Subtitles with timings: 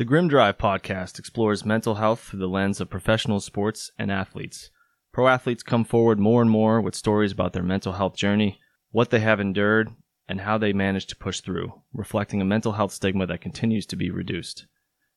[0.00, 4.70] The Grim Drive podcast explores mental health through the lens of professional sports and athletes.
[5.12, 8.58] Pro athletes come forward more and more with stories about their mental health journey,
[8.92, 9.90] what they have endured,
[10.26, 13.94] and how they managed to push through, reflecting a mental health stigma that continues to
[13.94, 14.64] be reduced.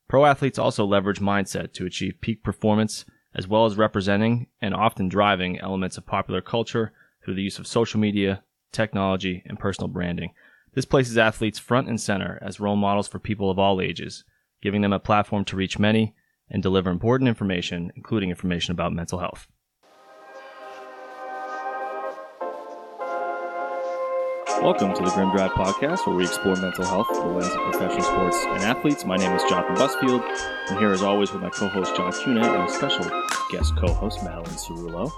[0.10, 5.08] Pro athletes also leverage mindset to achieve peak performance, as well as representing and often
[5.08, 6.92] driving elements of popular culture
[7.24, 8.44] through the use of social media,
[8.74, 10.34] technology, and personal branding.
[10.74, 14.26] This places athletes front and center as role models for people of all ages,
[14.64, 16.16] giving them a platform to reach many
[16.50, 19.46] and deliver important information, including information about mental health.
[24.62, 27.74] Welcome to the Grim Drive podcast, where we explore mental health through the lens of
[27.74, 29.04] professional sports and athletes.
[29.04, 30.24] My name is Jonathan Busfield.
[30.70, 33.04] I'm here as always with my co-host John Cunett and a special
[33.52, 35.12] guest co-host Madeline Cerullo.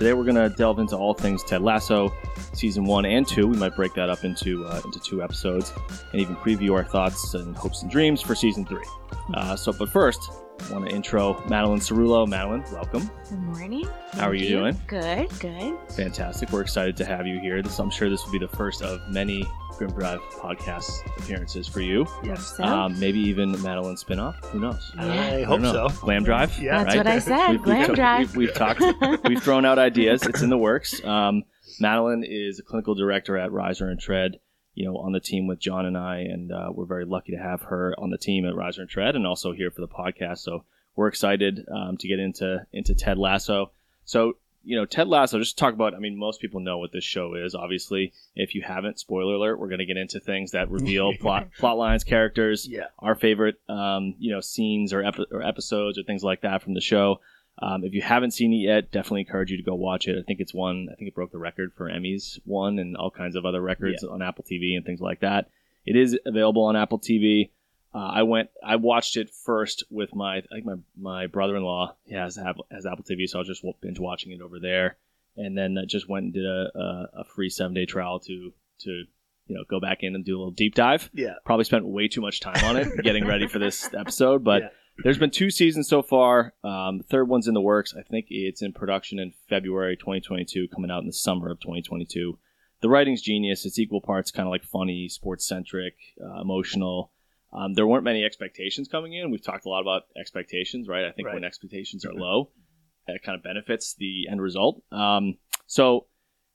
[0.00, 2.10] Today we're going to delve into all things Ted Lasso,
[2.54, 3.46] season one and two.
[3.46, 5.74] We might break that up into uh, into two episodes,
[6.12, 8.86] and even preview our thoughts and hopes and dreams for season three.
[9.34, 10.30] Uh, so, but first,
[10.70, 12.26] I want to intro Madeline Cerullo.
[12.26, 13.10] Madeline, welcome.
[13.28, 13.86] Good morning.
[14.12, 14.80] How are you doing?
[14.86, 15.76] Good, good.
[15.90, 16.50] Fantastic.
[16.50, 17.60] We're excited to have you here.
[17.60, 19.46] This, I'm sure this will be the first of many
[19.80, 22.06] Grim Drive podcast appearances for you.
[22.22, 22.60] Yes.
[22.60, 24.36] Um, maybe even Madeline spinoff.
[24.48, 24.92] Who knows?
[24.94, 25.04] Yeah.
[25.06, 25.88] I I hope know.
[25.88, 26.00] so.
[26.02, 26.58] Glam Drive.
[26.60, 26.84] Yeah.
[26.84, 27.48] That's what I said.
[27.52, 28.36] We've- we've Glam drive.
[28.36, 28.82] We've, we've talked.
[29.24, 30.22] we've thrown out ideas.
[30.24, 31.02] It's in the works.
[31.02, 31.44] Um,
[31.80, 34.32] Madeline is a clinical director at Riser and Tread.
[34.74, 37.38] You know, on the team with John and I, and uh, we're very lucky to
[37.38, 40.40] have her on the team at Riser and Tread, and also here for the podcast.
[40.40, 40.64] So
[40.94, 43.72] we're excited um, to get into into Ted Lasso.
[44.04, 45.38] So you know, Ted Lasso.
[45.38, 45.94] Just to talk about.
[45.94, 47.54] I mean, most people know what this show is.
[47.54, 49.58] Obviously, if you haven't, spoiler alert.
[49.58, 52.86] We're going to get into things that reveal plot plot lines, characters, Yeah.
[52.98, 56.74] our favorite um, you know scenes or, epi- or episodes or things like that from
[56.74, 57.20] the show.
[57.62, 60.16] Um, if you haven't seen it yet, definitely encourage you to go watch it.
[60.18, 60.88] I think it's one.
[60.90, 64.02] I think it broke the record for Emmys one and all kinds of other records
[64.02, 65.50] on Apple TV and things like that.
[65.84, 67.50] It is available on Apple TV.
[67.94, 68.50] Uh, I went.
[68.64, 70.36] I watched it first with my.
[70.38, 73.40] I think my my brother in law He has Apple, has Apple TV, so I
[73.40, 74.96] was just binge watching it over there,
[75.36, 78.52] and then I just went and did a, a, a free seven day trial to
[78.80, 78.90] to
[79.46, 81.34] you know go back in and do a little deep dive Yeah.
[81.44, 84.68] probably spent way too much time on it getting ready for this episode but Yeah.
[85.02, 88.26] there's been two seasons so far um, the third one's in the works i think
[88.30, 92.38] it's in production in february 2022 coming out in the summer of 2022
[92.80, 97.10] the writing's genius it's equal parts kind of like funny sports centric uh, emotional
[97.52, 101.10] um, there weren't many expectations coming in we've talked a lot about expectations right i
[101.12, 101.34] think Right.
[101.34, 102.50] when expectations are low
[103.06, 106.06] that kind of benefits the end result um, so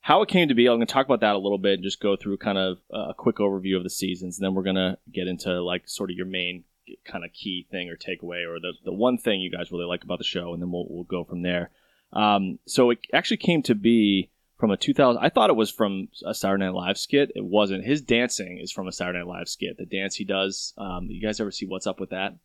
[0.02, 0.68] how it came to be.
[0.68, 2.78] I'm going to talk about that a little bit and just go through kind of
[2.94, 4.38] a quick overview of the seasons.
[4.38, 6.64] And then we're going to get into like sort of your main
[7.06, 10.04] kind of key thing or takeaway or the, the one thing you guys really like
[10.04, 10.54] about the show.
[10.54, 11.72] And then we'll, we'll go from there.
[12.14, 15.22] Um, so it actually came to be from a 2000.
[15.24, 17.32] I thought it was from a Saturday Night Live skit.
[17.36, 17.84] It wasn't.
[17.86, 19.78] His dancing is from a Saturday Night Live skit.
[19.78, 20.74] The dance he does.
[20.78, 22.38] Um, you guys ever see What's Up with That?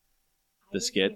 [0.73, 1.13] The skit.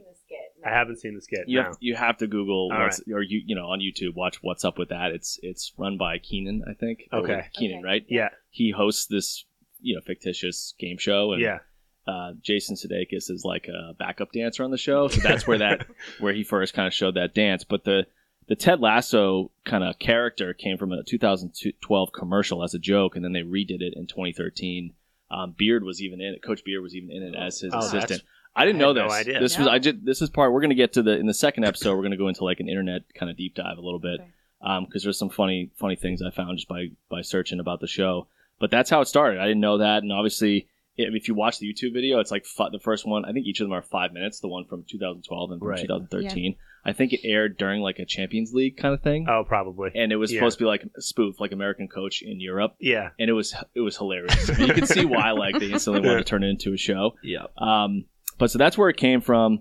[0.66, 1.40] I haven't seen the skit.
[1.46, 1.64] You no.
[1.66, 4.64] have, you have to Google All what's, or you you know on YouTube watch what's
[4.64, 5.12] up with that.
[5.12, 7.00] It's it's run by Kenan, I think.
[7.12, 7.42] Okay.
[7.54, 7.84] Kenan, Okay.
[7.86, 8.06] right?
[8.08, 8.30] Yeah.
[8.50, 9.44] He hosts this
[9.80, 11.58] you know fictitious game show, and Yeah.
[12.06, 15.08] uh, Jason Sudeikis is like a backup dancer on the show.
[15.08, 15.86] So that's where that
[16.18, 17.62] where he first kind of showed that dance.
[17.64, 18.06] But the
[18.48, 23.24] the Ted Lasso kind of character came from a 2012 commercial as a joke, and
[23.24, 24.92] then they redid it in 2013.
[25.30, 26.42] Um, Beard was even in it.
[26.42, 28.22] Coach Beard was even in it as his Oh, assistant.
[28.56, 29.02] I didn't I know this.
[29.08, 29.40] no idea.
[29.40, 30.04] This was I did.
[30.06, 31.96] This is part we're gonna get to the in the second episode.
[31.96, 34.84] We're gonna go into like an internet kind of deep dive a little bit Okay.
[34.86, 38.28] because there's some funny funny things I found just by by searching about the show.
[38.60, 39.40] But that's how it started.
[39.40, 42.68] I didn't know that, and obviously, if you watch the YouTube video, it's like fi-
[42.70, 43.24] the first one.
[43.24, 44.38] I think each of them are five minutes.
[44.38, 45.80] The one from 2012 and from Right.
[45.80, 46.54] 2013.
[46.84, 49.90] I think it aired during like a Champions League kind of thing, Oh, probably.
[49.94, 50.38] and it was yeah.
[50.40, 53.10] supposed to be like a spoof, like American Coach in Europe, Yeah.
[53.18, 54.50] and it was it was hilarious.
[54.50, 56.76] I mean, you can see why like they instantly wanted to turn it into a
[56.76, 57.14] show.
[57.22, 57.46] Yeah.
[57.56, 58.04] Um,
[58.38, 59.60] but so that's where it came from.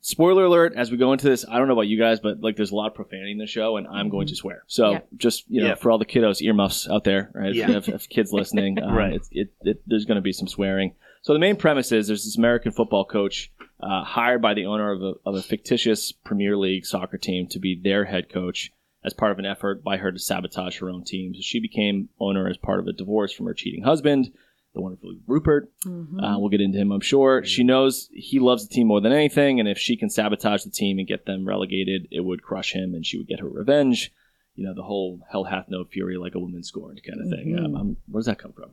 [0.00, 2.54] Spoiler alert: As we go into this, I don't know about you guys, but like
[2.56, 4.62] there's a lot of profanity in the show, and I'm going to swear.
[4.68, 5.00] So Yeah.
[5.16, 5.74] just you know, Yeah.
[5.74, 7.50] for all the kiddos, earmuffs out there, right?
[7.50, 7.66] If Yeah.
[7.68, 9.14] you have, if kids listening, um, Right.
[9.14, 10.94] It's, it, it, there's going to be some swearing.
[11.22, 13.50] So the main premise is there's this American football coach
[13.80, 17.58] uh, hired by the owner of a, of a fictitious Premier League soccer team to
[17.58, 18.72] be their head coach
[19.04, 21.34] as part of an effort by her to sabotage her own team.
[21.34, 24.32] So she became owner as part of a divorce from her cheating husband,
[24.74, 25.70] the wonderful Rupert.
[25.84, 26.20] Mhm.
[26.22, 27.44] Uh, we'll get into him, I'm sure.
[27.44, 30.70] She knows he loves the team more than anything, and if she can sabotage the
[30.70, 34.12] team and get them relegated, it would crush him, and she would get her revenge.
[34.54, 37.54] You know, the whole "hell hath no fury like a woman scorned" kind of thing.
[37.56, 37.78] Mhm.
[37.78, 38.70] Um, where does that come from?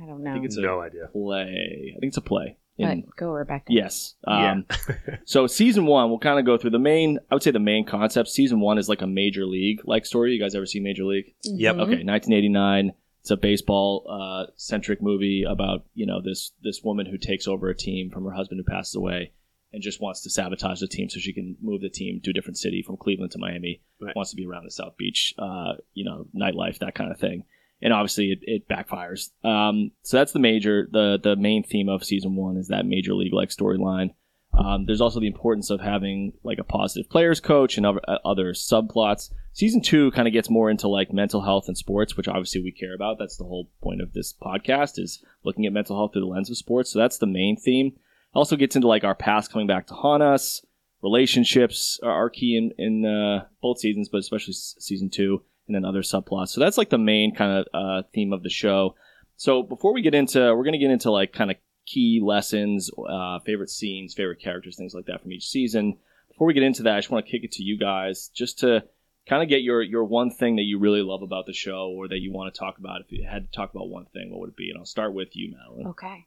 [0.00, 0.30] I don't know.
[0.30, 1.08] I think it's a No idea.
[1.12, 1.92] play.
[1.96, 2.56] I think it's a play.
[2.80, 3.64] But In- go Rebecca.
[3.68, 4.14] yes.
[4.26, 4.52] Yeah.
[4.52, 4.66] Um,
[5.24, 7.18] so season one, we'll kind of go through the main.
[7.30, 8.28] I would say the main concept.
[8.28, 10.32] Season one is like a major league like story.
[10.32, 11.34] You guys ever see Major League?
[11.44, 11.76] Yep.
[11.76, 11.80] Mhm.
[11.80, 12.92] Okay, 1989.
[13.22, 17.68] It's a baseball uh, centric movie about you know this this woman who takes over
[17.68, 19.32] a team from her husband who passes away
[19.72, 22.32] and just wants to sabotage the team so she can move the team to a
[22.32, 23.82] different city from Cleveland to Miami.
[24.00, 24.16] Right.
[24.16, 27.44] Wants to be around the South Beach, uh, you know, nightlife, that kind of thing.
[27.82, 29.30] And obviously, it, it backfires.
[29.44, 33.14] Um, so that's the major, the the main theme of season one is that major
[33.14, 34.10] league like storyline.
[34.52, 38.18] Um, there's also the importance of having like a positive players coach and other, uh,
[38.24, 39.30] other subplots.
[39.52, 42.72] Season two kind of gets more into like mental health and sports, which obviously we
[42.72, 43.18] care about.
[43.18, 46.50] That's the whole point of this podcast is looking at mental health through the lens
[46.50, 46.90] of sports.
[46.90, 47.96] So that's the main theme.
[48.34, 50.64] Also gets into like our past coming back to haunt us.
[51.02, 56.02] Relationships are, key in in uh, both seasons, but especially season two, and then other
[56.02, 56.48] subplots.
[56.48, 58.96] So that's like the main kind of uh, theme of the show.
[59.36, 61.56] So before we get into, we're gonna get into like kind of
[61.86, 65.98] key lessons, uh, favorite scenes, favorite characters, things like that from each season.
[66.28, 68.58] Before we get into that, I just want to kick it to you guys just
[68.60, 68.84] to
[69.28, 72.08] kind of get your your one thing that you really love about the show or
[72.08, 73.00] that you want to talk about.
[73.00, 74.70] If you had to talk about one thing, what would it be?
[74.70, 75.86] And I'll start with you, Madeline.
[75.88, 76.26] Okay.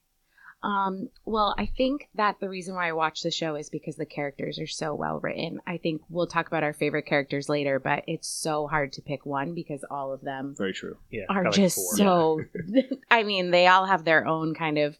[0.64, 4.06] Um, well, I think that the reason why I watch the show is because the
[4.06, 5.60] characters are so well written.
[5.68, 9.26] I think we'll talk about our favorite characters later, but it's so hard to pick
[9.26, 10.98] one because all of them Very true.
[11.12, 11.98] Yeah, are got like just four.
[11.98, 12.42] so
[13.12, 14.96] I mean, they all have their own kind of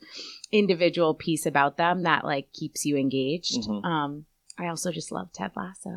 [0.52, 3.62] individual piece about them that like keeps you engaged.
[3.68, 3.84] Mhm.
[3.86, 4.26] Um,
[4.58, 5.90] I also just love Ted Lasso.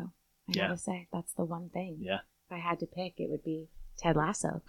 [0.49, 0.67] I Yeah.
[0.69, 1.97] gotta say, that's the one thing.
[1.99, 2.19] Yeah.
[2.49, 3.67] If I had to pick, it would be
[3.97, 4.61] Ted Lasso.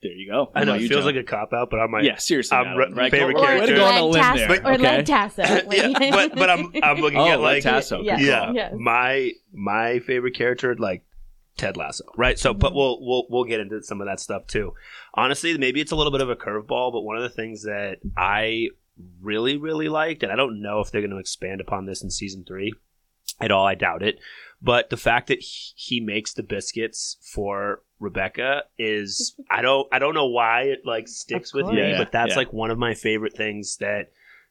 [0.00, 0.52] There you go.
[0.54, 1.14] I know you, it feels John?
[1.14, 2.56] like a cop out, but I'm like, yeah, seriously.
[2.56, 3.10] I'm Madeline, re- right?
[3.10, 3.60] favorite Go- character.
[3.66, 4.66] Way to go on a Len limb there.
[4.66, 4.82] Or okay.
[4.82, 5.42] Len Tasso.
[5.70, 8.00] yeah, but but I'm I'm looking Oh, at Len like Tasso.
[8.02, 8.16] Yeah.
[8.16, 8.52] Good yeah.
[8.52, 8.74] Yes.
[8.78, 11.02] my my favorite character like
[11.56, 12.38] Ted Lasso, right?
[12.38, 12.76] So, but Mhm.
[12.76, 14.74] we'll we'll we'll get into some of that stuff too.
[15.14, 17.96] Honestly, maybe it's a little bit of a curveball, but one of the things that
[18.16, 18.68] I
[19.20, 22.10] really really liked, and I don't know if they're going to expand upon this in
[22.10, 22.72] season three
[23.40, 23.66] at all.
[23.66, 24.20] I doubt it.
[24.60, 29.98] But the fact that he he makes the biscuits for Rebecca is I don't I
[29.98, 32.36] don't know why it like sticks with me, Yeah, yeah, but that's yeah.
[32.36, 34.10] like one of my favorite things that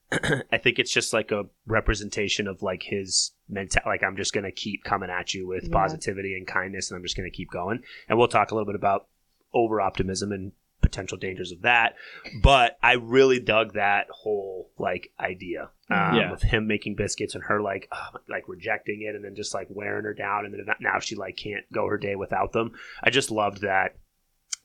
[0.51, 3.81] I think it's just like a representation of like his mental.
[3.85, 5.73] Like I'm just gonna keep coming at you with Yeah.
[5.73, 7.81] positivity and kindness, and I'm just gonna keep going.
[8.07, 9.07] And we'll talk a little bit about
[9.53, 10.53] over optimism and
[10.87, 11.95] potential dangers of that.
[12.41, 16.31] But I really dug that whole like idea um, Yeah.
[16.31, 19.67] of him making biscuits and her like uh, like rejecting it and then just like
[19.69, 22.71] wearing her down and then now she like can't go her day without them.
[23.03, 23.95] I just loved that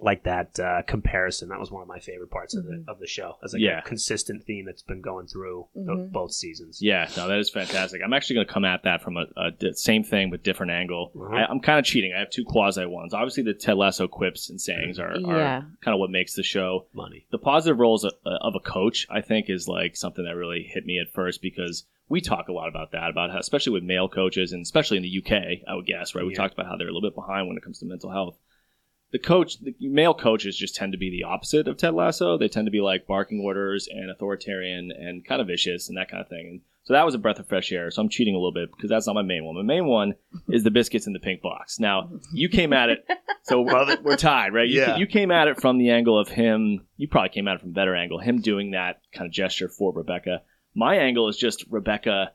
[0.02, 1.48] like that uh, comparison.
[1.48, 3.36] That was one of my favorite parts of the of the show.
[3.42, 3.78] As like Yeah.
[3.78, 6.10] a consistent theme that's been going through the- Mhm.
[6.12, 6.80] both seasons.
[6.82, 8.00] Yeah, no, that is fantastic.
[8.04, 10.72] I'm actually going to come at that from a, a di- same thing but different
[10.72, 11.12] angle.
[11.14, 11.34] Uh-huh.
[11.34, 12.12] I, I'm kind of cheating.
[12.14, 13.14] I have two quasi ones.
[13.14, 15.62] Obviously, the Ted Lasso quips and sayings are, are Yeah.
[15.82, 16.86] kind of what makes the show.
[16.92, 17.26] Money.
[17.30, 20.84] The positive roles of, of a coach, I think, is like something that really hit
[20.84, 24.08] me at first because we talk a lot about that, about how, especially with male
[24.08, 26.24] coaches and especially in the UK, I would guess, right?
[26.26, 26.38] We Yeah.
[26.38, 28.36] talked about how they're a little bit behind when it comes to mental health.
[29.12, 32.38] The coach, the male coaches just tend to be the opposite of Ted Lasso.
[32.38, 36.10] They tend to be like barking orders and authoritarian and kind of vicious and that
[36.10, 36.46] kind of thing.
[36.50, 37.90] And so that was a breath of fresh air.
[37.90, 39.54] So I'm cheating a little bit because that's not my main one.
[39.54, 40.14] My main one
[40.48, 41.78] is the biscuits in the pink box.
[41.78, 43.04] Now you came at it,
[43.42, 44.66] so the- we're tied, right?
[44.68, 44.96] You, Yeah.
[44.96, 46.86] you came at it from the angle of him.
[46.96, 48.18] You probably came at it from a better angle.
[48.18, 50.42] Him doing that kind of gesture for Rebecca.
[50.74, 52.32] My angle is just Rebecca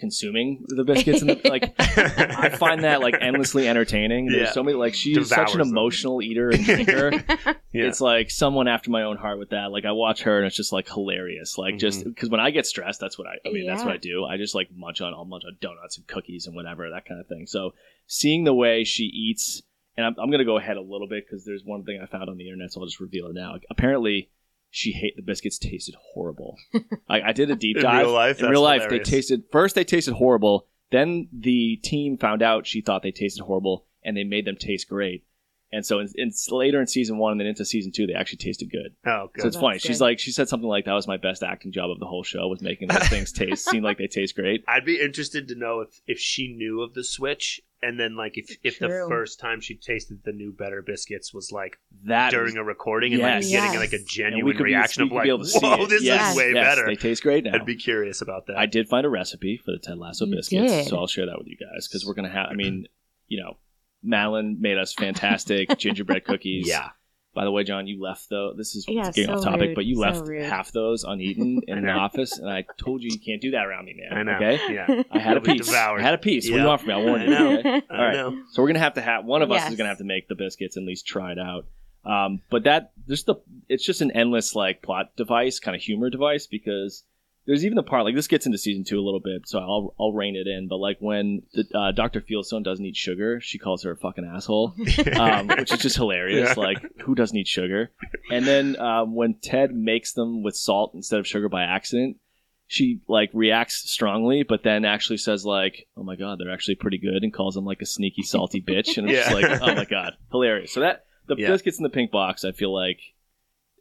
[0.00, 1.72] consuming the biscuits and the, like.
[1.78, 4.26] I find that like endlessly entertaining.
[4.26, 4.52] There's Yeah.
[4.52, 5.68] so many like she's such Devours an them.
[5.68, 7.12] emotional eater and drinker.
[7.72, 7.84] Yeah.
[7.86, 9.70] It's like someone after my own heart with that.
[9.70, 11.56] Like I watch her and it's just like hilarious.
[11.56, 12.08] Like just Mm-hmm.
[12.08, 13.34] because when I get stressed, that's what I.
[13.48, 14.24] I mean, that's what I do.
[14.24, 17.20] I just like munch on, I'll munch on donuts and cookies and whatever that kind
[17.20, 17.46] of thing.
[17.46, 17.74] So
[18.08, 19.62] seeing the way she eats,
[19.96, 22.28] and I'm, I'm gonna go ahead a little bit because there's one thing I found
[22.28, 23.54] on the internet, so I'll just reveal it now.
[23.70, 24.30] Apparently.
[24.70, 26.56] She hate the biscuits tasted horrible.
[27.08, 28.06] I, I did a deep In dive.
[28.06, 28.40] real life?
[28.40, 29.08] in real life, hilarious.
[29.08, 29.74] they tasted first.
[29.74, 30.66] They tasted horrible.
[30.90, 34.88] Then the team found out she thought they tasted horrible, and they made them taste
[34.88, 35.24] great.
[35.72, 38.38] And so, in, in, later in season one and then into season two, they actually
[38.38, 38.94] tasted good.
[39.06, 39.40] oh, good.
[39.40, 39.46] So good.
[39.48, 39.74] it's funny.
[39.74, 42.06] That's She's like, she said something like, "That was my best acting job of the
[42.06, 45.46] whole show was making those things taste seem like they taste great." I'd be interested
[45.48, 48.88] to know if, if she knew of the switch, and then like if, if the
[49.08, 53.12] first time she tasted the new better biscuits was like That during is- a recording
[53.14, 53.50] and like Yes.
[53.50, 55.88] getting like a genuine could be- reaction we of like, be able to whoa, it.
[55.88, 56.86] this Yes, is way yes, better.
[56.86, 57.54] They taste great now.
[57.54, 58.58] I'd be curious about that.
[58.58, 60.86] I did find a recipe for the Ted Lasso You biscuits, did.
[60.88, 62.48] so I'll share that with you guys because we're gonna have.
[62.50, 62.86] I mean,
[63.28, 63.56] you know,
[64.02, 66.66] Madeline made us fantastic gingerbread cookies.
[66.68, 66.90] yeah.
[67.32, 68.52] By the way, John, you left though.
[68.56, 70.42] This is Yeah, getting so off topic, rude, but you so left rude.
[70.46, 73.84] half those uneaten in the office, and I told you you can't do that around
[73.84, 74.18] me, man.
[74.18, 74.36] I know.
[74.36, 75.02] Okay, Yeah.
[75.12, 75.66] I had a You'll be piece.
[75.68, 76.00] devoured.
[76.00, 76.46] I had a piece.
[76.50, 76.94] What do you want from me?
[76.94, 77.58] I warned I you.
[77.58, 77.82] okay?
[77.88, 78.12] I All right.
[78.14, 78.42] know.
[78.50, 80.34] So we're gonna have to have one of us is gonna have to make the
[80.34, 81.66] biscuits and at least try it out.
[82.04, 83.36] Um, but that there's the
[83.68, 87.04] it's just an endless like plot device, kind of humor device because
[87.46, 89.94] there's even the part like this gets into season two a little bit, so I'll
[89.98, 90.68] I'll rein it in.
[90.68, 92.20] But like when the, uh, Dr.
[92.20, 94.74] Fieldstone doesn't eat sugar, she calls her a fucking asshole,
[95.18, 96.50] um, which is just hilarious.
[96.56, 96.62] Yeah.
[96.62, 97.90] Like who doesn't eat sugar?
[98.30, 102.18] And then um, when Ted makes them with salt instead of sugar by accident,
[102.66, 106.98] she like reacts strongly, but then actually says like, "Oh my god, they're actually pretty
[106.98, 109.30] good," and calls him like a sneaky salty bitch, and it's Yeah.
[109.30, 111.50] just like, "Oh my god, hilarious." So that the Yeah.
[111.50, 112.44] this gets in the pink box.
[112.44, 112.98] I feel like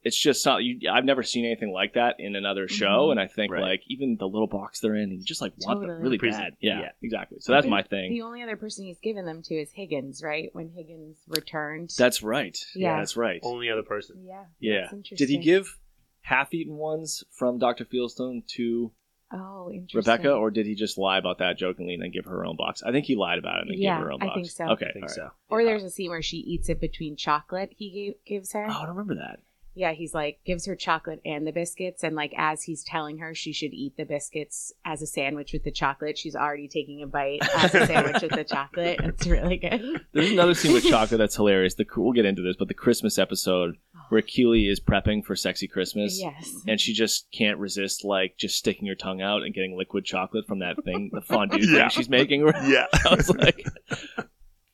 [0.04, 0.64] it's just not.
[0.64, 3.12] You, I've never seen anything like that in another show, Mhm.
[3.12, 3.62] and I think Right.
[3.62, 6.58] like even the little box they're in, you just like want them really Present- bad.
[6.60, 6.92] Yeah, yeah.
[7.02, 7.40] exactly.
[7.42, 8.12] So that's my thing.
[8.14, 10.50] The only other person he's given them to is Higgins, right?
[10.54, 11.92] When Higgins returned.
[11.98, 12.58] That's right.
[12.76, 12.98] Yeah.
[12.98, 13.40] that's right.
[13.44, 14.24] Only other person.
[14.26, 14.46] yeah.
[14.60, 14.88] Yeah.
[14.92, 15.78] that's Did he give
[16.22, 17.86] half-eaten ones from Dr.
[17.86, 18.92] Fieldstone to
[19.32, 20.12] Oh, interesting.
[20.12, 22.56] Rebecca, or did he just lie about that jokingly and then give her her own
[22.56, 22.82] box?
[22.82, 24.36] I think he lied about it and then Yeah, gave her her own I box.
[24.36, 24.66] think so.
[24.70, 25.16] Okay, I think all right.
[25.16, 25.32] so.
[25.50, 28.66] Or there's a scene where she eats it between chocolate he gave, gives her.
[28.68, 29.42] Oh, I don't remember that.
[29.76, 33.34] Yeah, he's like gives her chocolate and the biscuits, and like as he's telling her
[33.34, 37.08] she should eat the biscuits as a sandwich with the chocolate, she's already taking a
[37.08, 39.00] bite as a sandwich with the chocolate.
[39.02, 40.06] It's really good.
[40.12, 41.76] There's another scene with chocolate that's hilarious.
[41.76, 43.78] The we'll get into this, but the Christmas episode
[44.10, 44.28] where oh.
[44.28, 46.20] Keeley is prepping for sexy Christmas.
[46.20, 46.52] Yes.
[46.68, 50.46] And she just can't resist, like, just sticking her tongue out and getting liquid chocolate
[50.48, 51.82] from that thing, the fondue Yeah.
[51.82, 52.42] thing she's making.
[52.42, 52.88] Yeah.
[53.06, 53.66] I was like,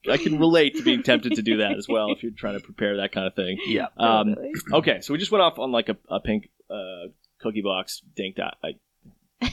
[0.09, 2.63] I can relate to being tempted to do that as well if you're trying to
[2.63, 3.57] prepare that kind of thing.
[3.67, 3.87] Yeah.
[3.97, 4.35] Um,
[4.73, 7.07] okay, so we just went off on like a, a pink uh,
[7.39, 8.69] cookie box dink dive, I,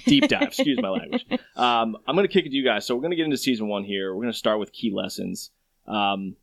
[0.06, 0.42] deep dive.
[0.42, 1.24] excuse my language.
[1.56, 2.86] Um, I'm going to kick it to you guys.
[2.86, 4.14] So we're going to get into season one here.
[4.14, 5.50] We're going to start with key lessons.
[5.86, 6.36] Um,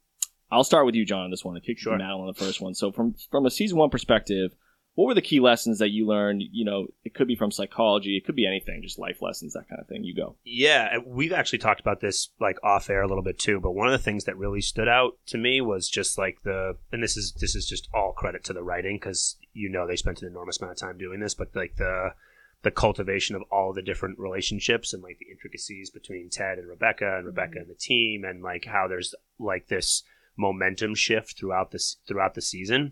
[0.52, 1.56] I'll start with you, John, on this one.
[1.56, 1.94] I kick Sure.
[1.94, 2.74] you Madeline on the first one.
[2.74, 4.56] So from from a season one perspective,
[5.00, 6.44] what were the key lessons that you learned?
[6.52, 9.70] You know, it could be from psychology, it could be anything, just life lessons, that
[9.70, 10.04] kind of thing.
[10.04, 10.36] You go.
[10.44, 13.62] Yeah, we've actually talked about this like off air a little bit too.
[13.62, 16.76] But one of the things that really stood out to me was just like the,
[16.92, 19.96] and this is this is just all credit to the writing because you know they
[19.96, 22.10] spent an enormous amount of time doing this, but like the
[22.64, 27.20] the cultivation of all the different relationships and like the intricacies between Ted and Rebecca
[27.20, 27.60] and Rebecca mm-hmm.
[27.60, 30.04] and the team and like how there's like this
[30.38, 32.92] momentum shift throughout this throughout the season.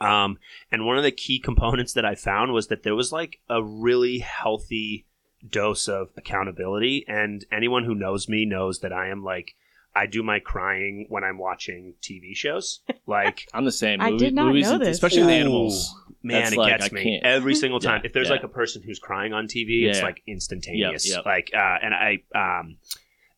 [0.00, 0.38] Um,
[0.72, 3.62] and one of the key components that I found was that there was like a
[3.62, 5.06] really healthy
[5.48, 7.04] dose of accountability.
[7.08, 9.54] And anyone who knows me knows that I am like,
[9.94, 12.80] I do my crying when I'm watching TV shows.
[13.06, 14.00] Like, I'm the same.
[14.00, 14.90] I Movie- did not movies, know this.
[14.90, 15.92] especially the animals.
[16.22, 17.24] man, That's it like, gets I me can't.
[17.24, 18.02] every single time.
[18.02, 18.34] Yeah, if there's yeah.
[18.34, 20.04] like a person who's crying on TV, it's Yeah.
[20.04, 21.08] like instantaneous.
[21.08, 21.26] Yep, yep.
[21.26, 22.76] Like, uh, and I, um,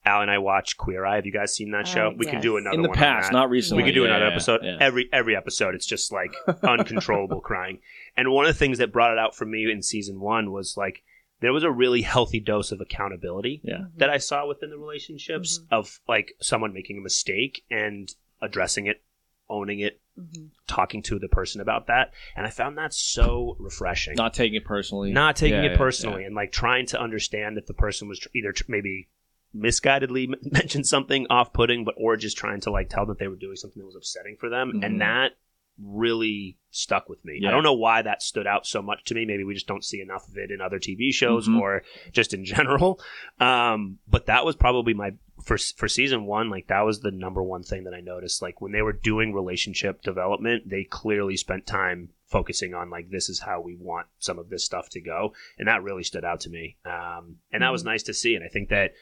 [0.04, 1.16] Al and I watch Queer Eye.
[1.16, 2.08] Have you guys seen that show?
[2.08, 3.82] Uh, we can do another In the one past, not recently.
[3.84, 4.60] We could do Yeah, another yeah, episode.
[4.64, 4.76] yeah.
[4.80, 7.78] Every every episode, it's just like uncontrollable crying.
[8.16, 10.76] And one of the things that brought it out for me in season one was
[10.76, 11.02] like
[11.40, 13.84] there was a really healthy dose of accountability Yeah.
[13.96, 15.66] that I saw within the relationships Mhm.
[15.76, 19.02] of like someone making a mistake and addressing it,
[19.48, 20.50] owning it, Mhm.
[20.68, 22.12] talking to the person about that.
[22.36, 24.14] And I found that so refreshing.
[24.14, 25.12] Not taking it personally.
[25.12, 28.18] Not taking Yeah, it yeah, personally and like trying to understand that the person was
[28.20, 29.08] tr- either tr- maybe
[29.56, 33.36] misguidedly mentioned something off-putting but or just trying to like tell them that they were
[33.36, 34.84] doing something that was upsetting for them Mhm.
[34.86, 35.32] and that
[35.78, 37.38] really stuck with me.
[37.40, 37.48] Yeah.
[37.48, 39.24] I don't know why that stood out so much to me.
[39.24, 41.58] Maybe we just don't see enough of it in other TV shows Mhm.
[41.60, 41.82] or
[42.12, 43.00] just in general.
[43.40, 45.12] Um, but that was probably my
[45.44, 46.50] for for season one.
[46.50, 48.42] Like that was the number one thing that I noticed.
[48.42, 53.28] Like when they were doing relationship development, they clearly spent time focusing on like this
[53.28, 56.40] is how we want some of this stuff to go, and that really stood out
[56.40, 56.76] to me.
[56.84, 58.34] Um, and that was nice to see.
[58.34, 58.92] And I think that.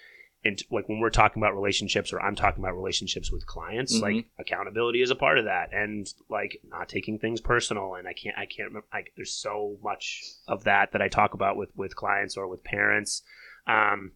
[0.45, 4.03] And like when we're talking about relationships, or I'm talking about relationships with clients, Mhm.
[4.03, 7.95] like accountability is a part of that, and like not taking things personal.
[7.95, 8.87] And I can't, I can't remember.
[8.93, 12.65] Like, there's so much of that that I talk about with with clients or with
[12.65, 13.23] parents.
[13.67, 14.13] Um,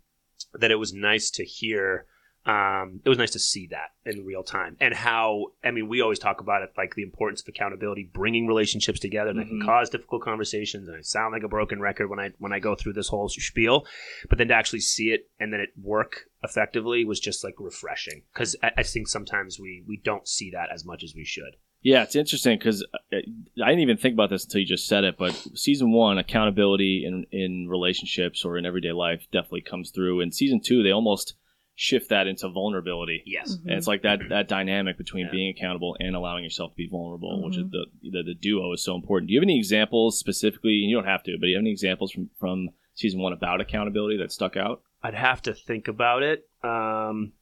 [0.54, 2.07] that it was nice to hear.
[2.46, 6.02] Um, it was nice to see that in real time, and how I mean, we
[6.02, 9.60] always talk about it like the importance of accountability, bringing relationships together, and that can
[9.60, 9.64] Mhm.
[9.64, 10.86] cause difficult conversations.
[10.86, 13.28] And I sound like a broken record when I when I go through this whole
[13.30, 13.86] spiel,
[14.28, 18.22] but then to actually see it and then it work effectively was just like refreshing
[18.32, 21.56] because I, I think sometimes we we don't see that as much as we should.
[21.80, 22.82] Yeah, it's interesting because
[23.12, 23.20] I
[23.68, 25.16] didn't even think about this until you just said it.
[25.18, 30.20] But season one, accountability in in relationships or in everyday life definitely comes through.
[30.20, 31.34] In season two, they almost
[31.76, 33.23] shift that into vulnerability.
[33.26, 33.54] Yes.
[33.64, 35.33] And it's like that that dynamic between Yeah.
[35.33, 37.71] being accountable and allowing yourself to be vulnerable, which is Mhm.
[37.73, 39.28] the, the the duo is so important.
[39.28, 40.81] Do you have any examples specifically?
[40.83, 43.33] And you don't have to, but do you have any examples from from season one
[43.33, 44.83] about accountability that stuck out?
[45.02, 46.49] I'd have to think about it.
[46.62, 47.33] Um,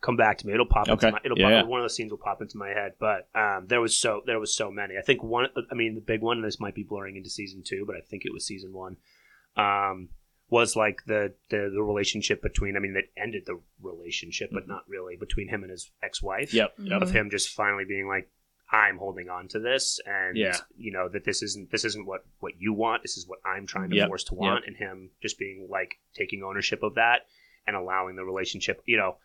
[0.00, 0.52] come back to me.
[0.54, 1.08] It'll pop Okay.
[1.08, 1.20] into my.
[1.24, 1.62] It'll Yeah, pop, yeah.
[1.70, 2.92] one of those scenes will pop into my head.
[2.98, 4.96] But um, there was so there was so many.
[4.96, 5.46] I think one.
[5.70, 6.38] I mean, the big one.
[6.38, 8.96] and This might be blurring into season two, but I think it was season one.
[9.56, 10.08] Um,
[10.52, 12.76] was like the, the the relationship between.
[12.76, 14.72] I mean, that ended the relationship, but mm-hmm.
[14.72, 16.52] not really between him and his ex wife.
[16.52, 16.74] Yep.
[16.74, 16.86] Mm-hmm.
[16.88, 17.02] Yep.
[17.02, 18.30] Of him just finally being like,
[18.70, 20.58] I'm holding on to this, and Yeah.
[20.76, 23.00] you know that this isn't this isn't what what you want.
[23.02, 24.08] This is what I'm trying to Yep.
[24.08, 27.22] force to want, and him just being like taking ownership of that
[27.66, 28.82] and allowing the relationship.
[28.84, 29.16] You know,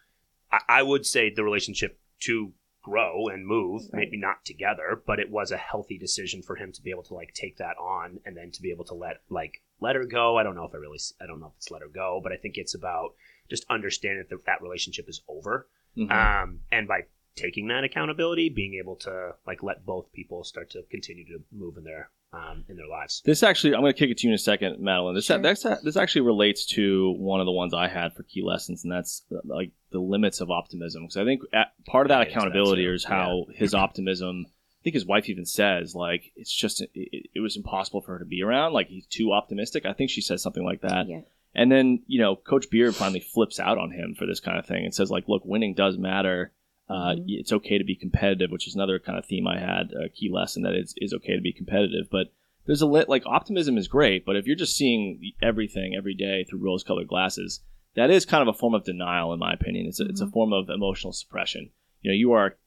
[0.50, 4.06] I, I would say the relationship to grow and move, Right.
[4.06, 7.16] maybe not together, but it was a healthy decision for him to be able to
[7.16, 10.38] like take that on and then to be able to let like let her go.
[10.38, 12.32] I don't know if I really I don't know if it's let her go, but
[12.32, 13.14] I think it's about
[13.50, 15.68] just understanding that that relationship is over
[15.98, 16.12] Mhm.
[16.12, 17.02] um, and by
[17.36, 21.78] taking that accountability being able to like let both people start to continue to move
[21.78, 24.32] in their um, in their lives This actually, I'm going to kick it to you
[24.32, 25.16] in a second, Madeline.
[25.16, 25.38] This Sure.
[25.40, 28.92] that's, this actually relates to one of the ones I had for key lessons, and
[28.92, 31.04] that's uh, like the limits of optimism.
[31.04, 32.94] Because I think at, part of that I'll get into that accountability too.
[32.94, 34.46] is how his optimism.
[34.80, 38.20] I think his wife even says like it's just it, it was impossible for her
[38.20, 38.74] to be around.
[38.74, 39.86] Like he's too optimistic.
[39.86, 41.08] I think she says something like that.
[41.08, 41.22] Yeah.
[41.56, 44.66] And then you know, Coach Beard finally flips out on him for this kind of
[44.66, 46.52] thing and says like, look, winning does matter.
[46.90, 47.26] Uh, Mhm.
[47.28, 49.92] It's okay to be competitive, which is another kind of theme I had.
[49.94, 52.28] A key lesson that it's is okay to be competitive, but
[52.66, 56.44] there's a lit like optimism is great, but if you're just seeing everything every day
[56.44, 57.62] through rose-colored glasses,
[57.96, 59.88] that is kind of a form of denial, in my opinion.
[59.88, 60.34] It's a, it's a Mhm.
[60.34, 61.72] form of emotional suppression.
[62.02, 62.58] You know, you are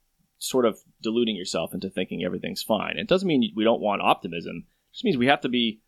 [0.41, 2.97] sort of deluding yourself into thinking everything's fine.
[2.97, 4.65] It doesn't mean we don't want optimism.
[4.67, 5.81] It just means we have to be.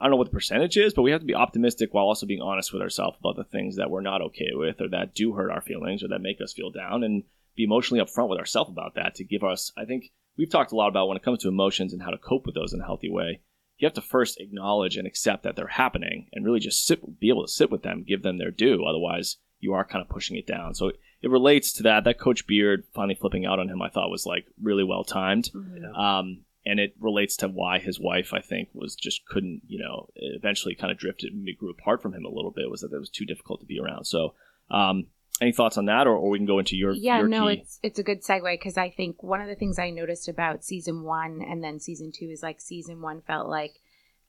[0.00, 2.26] I don't know what the percentage is, but we have to be optimistic while also
[2.26, 5.32] being honest with ourselves about the things that we're not okay with, or that do
[5.32, 7.22] hurt our feelings, or that make us feel down, and
[7.56, 9.72] be emotionally upfront with ourselves about that to give us.
[9.76, 12.18] I think we've talked a lot about when it comes to emotions and how to
[12.18, 13.40] cope with those in a healthy way.
[13.78, 17.28] You have to first acknowledge and accept that they're happening, and really just sit, be
[17.28, 18.84] able to sit with them, give them their due.
[18.84, 20.74] Otherwise, you are kind of pushing it down.
[20.74, 20.90] So
[21.22, 22.04] it relates to that.
[22.04, 25.50] That Coach Beard finally flipping out on him, I thought was like really well timed.
[25.54, 25.82] Mhm.
[25.82, 26.18] Yeah.
[26.18, 30.08] Um, and it relates to why his wife, I think, was just couldn't, you know,
[30.16, 32.70] eventually kind of drifted and grew apart from him a little bit.
[32.70, 34.04] Was that it was too difficult to be around.
[34.04, 34.34] So,
[34.70, 35.06] um,
[35.40, 37.60] any thoughts on that, or, or we can go into your yeah your no key?
[37.60, 40.64] it's it's a good segue because i think one of the things i noticed about
[40.64, 43.74] season one and then season two is like season one felt like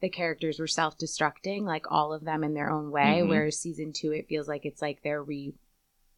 [0.01, 3.29] the characters were self-destructing like all of them in their own way Mhm.
[3.29, 5.24] whereas season two it feels like it's like they're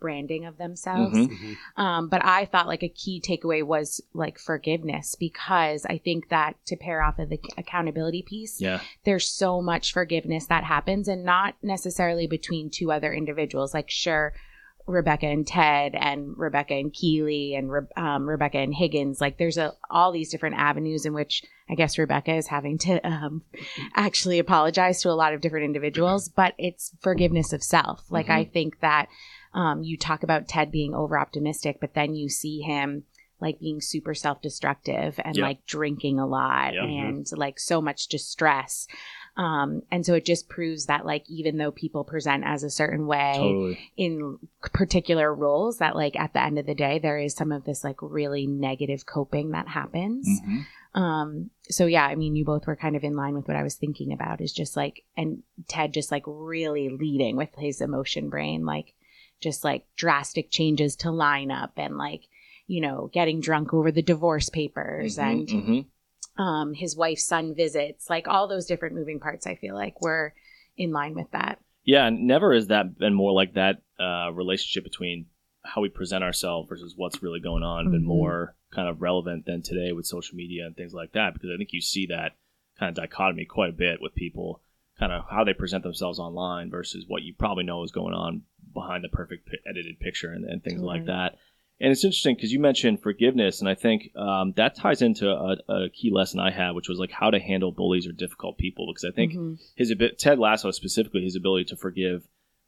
[0.01, 1.29] rebranding of themselves Mhm.
[1.29, 1.81] Mm-hmm.
[1.81, 6.53] um, but I thought like a key takeaway was like forgiveness because I think that
[6.65, 11.23] to pair off of the accountability piece, Yeah, there's so much forgiveness that happens and
[11.23, 13.73] not necessarily between two other individuals.
[13.73, 14.33] Like, sure,
[14.87, 19.21] Rebecca and Ted and Rebecca and Keeley and Re- um, Rebecca and Higgins.
[19.21, 22.99] Like, there's a, all these different avenues in which I guess Rebecca is having to
[23.07, 23.43] um,
[23.95, 28.03] actually apologize to a lot of different individuals, but it's forgiveness of self.
[28.09, 29.07] Like, I think that
[29.53, 33.03] um, you talk about Ted being over optimistic, but then you see him
[33.39, 36.83] like being super self destructive and like drinking a lot Yeah.
[36.85, 38.87] and like so much distress.
[39.37, 43.07] Um, and so it just proves that like even though people present as a certain
[43.07, 43.79] way totally.
[43.97, 44.37] in
[44.73, 47.83] particular roles, that like at the end of the day there is some of this
[47.83, 50.27] like really negative coping that happens.
[50.45, 50.65] Mhm.
[50.93, 53.63] Um, so yeah, I mean, you both were kind of in line with what I
[53.63, 58.29] was thinking about is just like, and Ted just like really leading with his emotion
[58.29, 58.93] brain, like
[59.41, 62.21] just like drastic changes to lineup and like,
[62.67, 65.85] you know, getting drunk over the divorce papers Mhm, and, mhm.
[66.41, 69.45] um, his wife's son visits, like all those different moving parts.
[69.45, 70.33] I feel like were
[70.77, 71.59] in line with that.
[71.83, 75.25] Yeah, and never has that been more like that uh, relationship between
[75.63, 78.05] how we present ourselves versus what's really going on been Mhm.
[78.05, 81.33] more kind of relevant than today with social media and things like that.
[81.33, 82.33] Because I think you see that
[82.79, 84.61] kind of dichotomy quite a bit with people,
[84.97, 88.43] kind of how they present themselves online versus what you probably know is going on
[88.73, 91.35] behind the perfect pi- edited picture and, and things like that.
[91.79, 95.57] And it's interesting because you mentioned forgiveness, and I think um, that ties into a,
[95.67, 98.85] a key lesson I had, which was like how to handle bullies or difficult people.
[98.93, 99.59] Because I think Mhm.
[99.75, 102.21] his abi- Ted Lasso specifically, his ability to forgive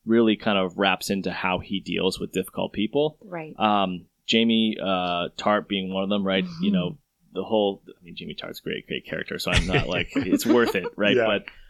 [0.05, 3.17] really kind of wraps into how he deals with difficult people.
[3.23, 3.53] right.
[3.59, 6.45] Um, Jamie uh, Tartt being one of them, right?
[6.61, 6.73] You Mhm.
[6.73, 6.97] know,
[7.33, 7.83] the whole.
[7.87, 10.87] I mean, Jamie Tartt's a great, great character, so I'm not like it's worth it,
[10.95, 11.15] right?
[11.17, 11.25] Yeah.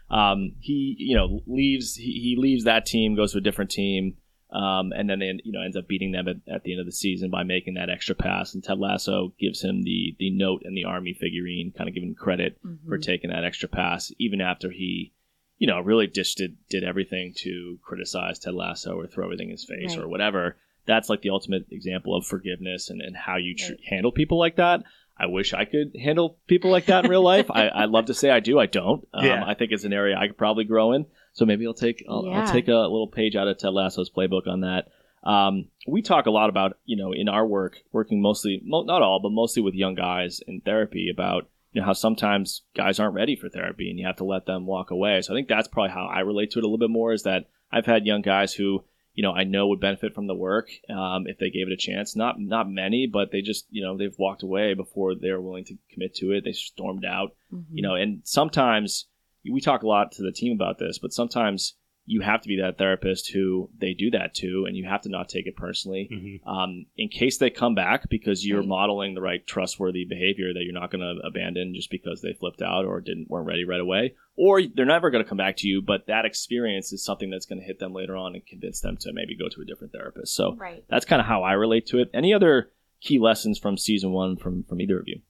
[0.08, 1.94] But um, he, you know, leaves.
[1.96, 4.16] He, he leaves that team, goes to a different team.
[4.54, 6.86] Um, and then they, you know ends up beating them at, at the end of
[6.86, 8.54] the season by making that extra pass.
[8.54, 12.10] And Ted Lasso gives him the the note and the army figurine, kind of giving
[12.10, 13.02] him credit for Mhm.
[13.02, 15.12] taking that extra pass, even after he,
[15.58, 19.52] you know, really just did, did everything to criticize Ted Lasso or throw everything in
[19.52, 20.04] his face Right.
[20.04, 20.56] or whatever.
[20.86, 23.80] That's like the ultimate example of forgiveness and, and how you tr- Right.
[23.88, 24.84] handle people like that.
[25.16, 27.50] I wish I could handle people like that in real life.
[27.50, 28.58] I, I'd love to say I do.
[28.58, 29.06] I don't.
[29.14, 29.44] Um, Yeah.
[29.46, 31.06] I think it's an area I could probably grow in.
[31.34, 32.40] So maybe I'll take I'll, Yeah.
[32.46, 34.88] I'll take a little page out of Ted Lasso's playbook on that.
[35.22, 39.02] Um, we talk a lot about you know in our work, working mostly mo- not
[39.02, 43.14] all, but mostly with young guys in therapy about you know how sometimes guys aren't
[43.14, 45.20] ready for therapy and you have to let them walk away.
[45.22, 47.12] So I think that's probably how I relate to it a little bit more.
[47.12, 48.84] Is that I've had young guys who
[49.16, 51.76] you know, I know would benefit from the work um, if they gave it a
[51.76, 52.16] chance.
[52.16, 55.76] Not not many, but they just you know they've walked away before they're willing to
[55.92, 56.44] commit to it.
[56.44, 57.76] They stormed out, Mm-hmm.
[57.76, 59.06] you know, and sometimes
[59.50, 61.74] we talk a lot to the team about this, but sometimes
[62.06, 65.08] you have to be that therapist who they do that to, and you have to
[65.08, 66.06] not take it personally.
[66.12, 66.46] Mhm.
[66.46, 68.68] Um, in case they come back because you're Right.
[68.68, 72.60] modeling the right trustworthy behavior that you're not going to abandon just because they flipped
[72.60, 75.66] out or didn't weren't ready right away, or they're never going to come back to
[75.66, 75.80] you.
[75.80, 78.98] But that experience is something that's going to hit them later on and convince them
[78.98, 80.34] to maybe go to a different therapist.
[80.34, 80.84] So Right.
[80.88, 82.10] that's kind of how I relate to it.
[82.12, 85.22] Any other key lessons from season one from from either of you?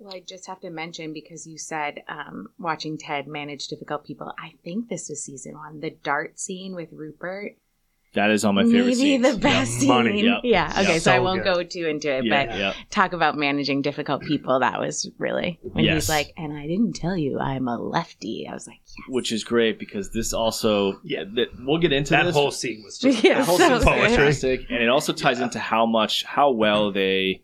[0.00, 4.32] Well, I just have to mention because you said um, watching Ted manage difficult people.
[4.38, 5.80] I think this was season one.
[5.80, 7.56] The dart scene with Rupert.
[8.14, 9.30] That is on my favorite Maybe scenes.
[9.34, 10.24] the best Yeah, money, scene.
[10.24, 10.40] yeah.
[10.42, 10.80] Yeah.
[10.82, 10.94] Okay.
[10.94, 11.54] Yeah, so, I won't good.
[11.54, 12.72] go too into it, Yeah, but yeah.
[12.90, 14.58] talk about managing difficult people.
[14.58, 15.94] That was really when Yes.
[15.94, 18.48] he's like, and I didn't tell you I'm a lefty.
[18.50, 18.96] I was like, yes.
[19.10, 21.22] Which is great because this also Yeah.
[21.36, 22.34] that we'll get into that this.
[22.34, 23.94] whole scene was just Yeah, the whole so scene's good.
[24.10, 25.44] fantastic, and it also ties Yeah.
[25.44, 27.42] into how much how well they.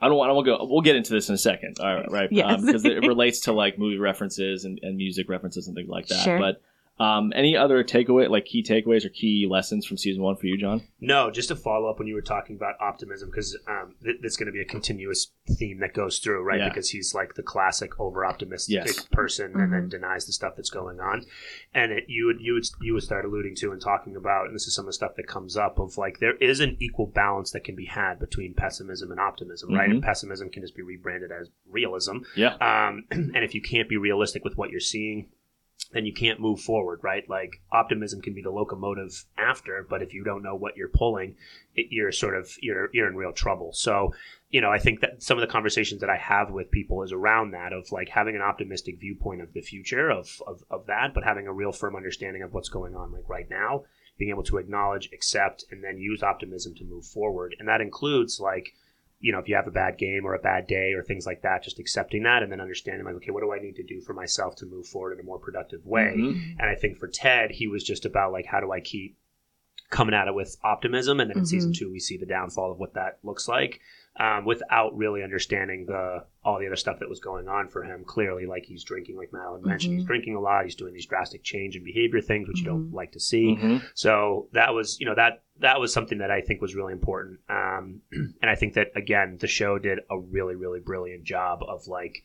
[0.00, 0.30] I don't want.
[0.30, 0.58] I won't go.
[0.68, 1.78] We'll get into this in a second.
[1.80, 2.28] All right, right?
[2.32, 2.46] Yes.
[2.46, 6.06] Um, because it relates to like movie references and, and music references and things like
[6.08, 6.24] that.
[6.24, 6.38] Sure.
[6.38, 6.62] But
[7.00, 10.56] um, any other takeaway, like key takeaways or key lessons from season one for you,
[10.58, 10.82] John?
[11.00, 14.36] No, just to follow up when you were talking about optimism, because um, th- it's
[14.36, 16.58] going to be a continuous theme that goes through, right?
[16.60, 16.68] Yeah.
[16.68, 19.06] Because he's like the classic over optimistic Yes.
[19.10, 19.90] person, and then Mhm.
[19.90, 21.24] denies the stuff that's going on.
[21.74, 24.54] And it, you would you would you would start alluding to and talking about, and
[24.54, 27.06] this is some of the stuff that comes up of like there is an equal
[27.06, 29.88] balance that can be had between pessimism and optimism, right?
[29.88, 29.92] Mhm.
[29.94, 32.54] And pessimism can just be rebranded as realism, Yeah.
[32.60, 35.28] um, and if you can't be realistic with what you're seeing,
[35.92, 37.28] then you can't move forward, right?
[37.28, 41.36] Like optimism can be the locomotive after, but if you don't know what you're pulling,
[41.74, 43.72] it, you're sort of you're you're in real trouble.
[43.72, 44.14] So,
[44.50, 47.12] you know, I think that some of the conversations that I have with people is
[47.12, 51.12] around that of like having an optimistic viewpoint of the future of of, of that,
[51.12, 53.84] but having a real firm understanding of what's going on like right now,
[54.16, 58.38] being able to acknowledge, accept, and then use optimism to move forward, and that includes
[58.38, 58.74] like
[59.20, 61.42] you know, if you have a bad game or a bad day or things like
[61.42, 64.00] that, just accepting that and then understanding, like, okay, what do I need to do
[64.00, 66.14] for myself to move forward in a more productive way?
[66.16, 66.56] Mhm.
[66.58, 69.18] And I think for Ted, he was just about, like, how do I keep
[69.90, 71.20] coming at it with optimism?
[71.20, 73.80] And then in season two, we see the downfall of what that looks like
[74.20, 78.04] um, without really understanding the all the other stuff that was going on for him.
[78.04, 80.06] Clearly, like, he's drinking, like Madeline mentioned, he's Mhm.
[80.06, 80.64] drinking a lot.
[80.64, 82.94] He's doing these drastic change in behavior things, which you don't Mhm.
[82.94, 83.56] like to see.
[83.56, 83.82] Mhm.
[83.94, 87.40] So that was, you know, that that was something that I think was really important.
[87.50, 91.86] Um, and I think that again, the show did a really, really brilliant job of
[91.86, 92.22] like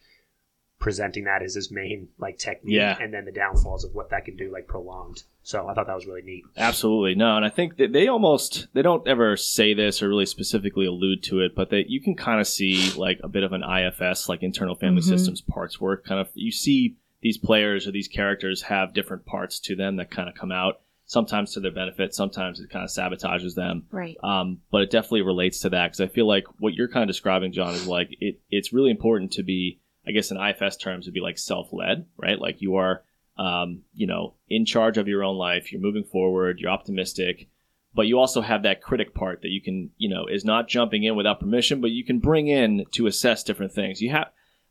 [0.80, 2.98] presenting that as his main like technique, Yeah.
[3.00, 5.24] and then the downfalls of what that can do, like prolonged.
[5.42, 6.44] So I thought that was really neat.
[6.58, 10.26] Absolutely no, and I think that they almost they don't ever say this or really
[10.26, 13.54] specifically allude to it, but that you can kind of see like a bit of
[13.54, 15.06] an IFS, like internal family Mhm.
[15.10, 16.04] systems parts work.
[16.06, 20.12] Kind of you see these players or these characters have different parts to them that
[20.12, 20.82] kind of come out.
[21.08, 23.86] Sometimes to their benefit, sometimes it kind of sabotages them.
[23.92, 24.18] Right.
[24.24, 27.08] Um, but it definitely relates to that because I feel like what you're kind of
[27.08, 28.40] describing, John, is like it.
[28.50, 32.40] It's really important to be, I guess, in IFS terms, would be like self-led, right?
[32.40, 33.04] Like you are,
[33.38, 35.72] um, you know, in charge of your own life.
[35.72, 36.60] You're moving forward.
[36.60, 37.48] You're optimistic,
[37.94, 41.04] but you also have that critic part that you can, you know, is not jumping
[41.04, 44.02] in without permission, but you can bring in to assess different things.
[44.02, 44.28] You have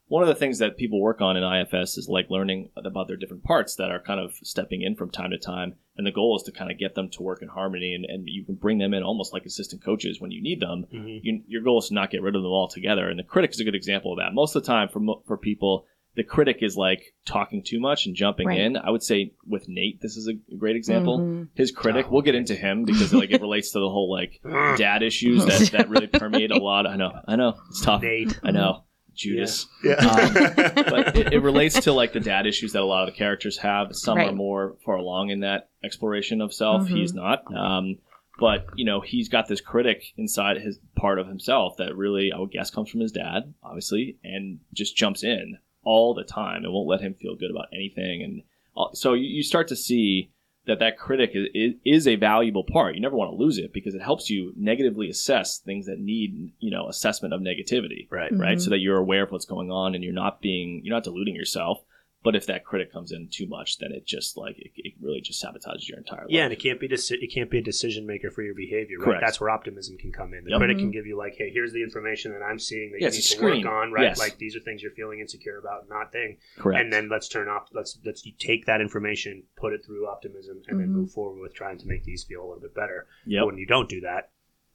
[0.08, 3.16] one of the things that people work on in IFS is like learning about their
[3.16, 5.74] different parts that are kind of stepping in from time to time.
[5.96, 8.24] And the goal is to kind of get them to work in harmony and, and
[8.26, 10.86] you can bring them in almost like assistant coaches when you need them.
[10.90, 13.08] You, your goal is to not get rid of them altogether.
[13.08, 14.34] And the critic is a good example of that.
[14.34, 15.86] Most of the time for, for people,
[16.16, 18.60] the critic is like talking too much and jumping Right.
[18.60, 18.76] in.
[18.76, 21.18] I would say with Nate, this is a great example.
[21.18, 21.48] Mhm.
[21.54, 24.40] His critic, Oh, we'll get into him because like it relates to the whole like
[24.76, 26.86] dad issues that, that really permeate a lot.
[26.86, 28.02] I know, I know, it's tough.
[28.02, 28.38] Nate.
[28.44, 29.66] I know, Judas.
[29.82, 29.94] Yeah.
[30.74, 33.58] But it, it relates to like the dad issues that a lot of the characters
[33.58, 33.94] have.
[33.94, 36.82] Some are more far along in that exploration of self.
[36.88, 36.96] Mhm.
[36.98, 37.44] He's not.
[37.54, 37.98] Um,
[38.38, 42.38] but you know, he's got this critic inside his part of himself that really, I
[42.38, 46.72] would guess, comes from his dad, obviously, and just jumps in all the time and
[46.72, 48.22] won't let him feel good about anything.
[48.22, 48.42] And
[48.76, 50.30] uh, so you, you start to see
[50.66, 52.94] that that critic is, is, is a valuable part.
[52.94, 56.52] You never want to lose it because it helps you negatively assess things that need,
[56.58, 58.32] you know, assessment of negativity right.
[58.32, 58.56] right?
[58.56, 58.60] Mhm.
[58.60, 61.34] So that you're aware of what's going on and you're not being you're not deluding
[61.34, 61.84] yourself.
[62.24, 65.20] But if that critic comes in too much, then it just like it, it really
[65.20, 66.30] just sabotages your entire life.
[66.30, 68.96] Yeah, and it can't be deci- it can't be a decision maker for your behavior.
[68.98, 69.04] Right?
[69.04, 69.20] Correct.
[69.20, 70.42] That's where optimism can come in.
[70.44, 70.58] The Yep.
[70.58, 73.18] critic can give you like, hey, here's the information that I'm seeing that Yeah, you
[73.18, 73.92] it's need a to work on.
[73.92, 74.04] Right?
[74.04, 74.18] Yes.
[74.18, 76.38] Like these are things you're feeling insecure about, not thing.
[76.56, 76.80] correct.
[76.82, 77.68] And then let's turn off.
[77.74, 80.92] Let's let's you take that information, put it through optimism, and then Mhm.
[80.92, 83.06] move forward with trying to make these feel a little bit better.
[83.26, 83.42] Yeah.
[83.44, 84.30] When you don't do that,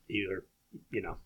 [0.07, 0.45] you're
[0.91, 1.17] you know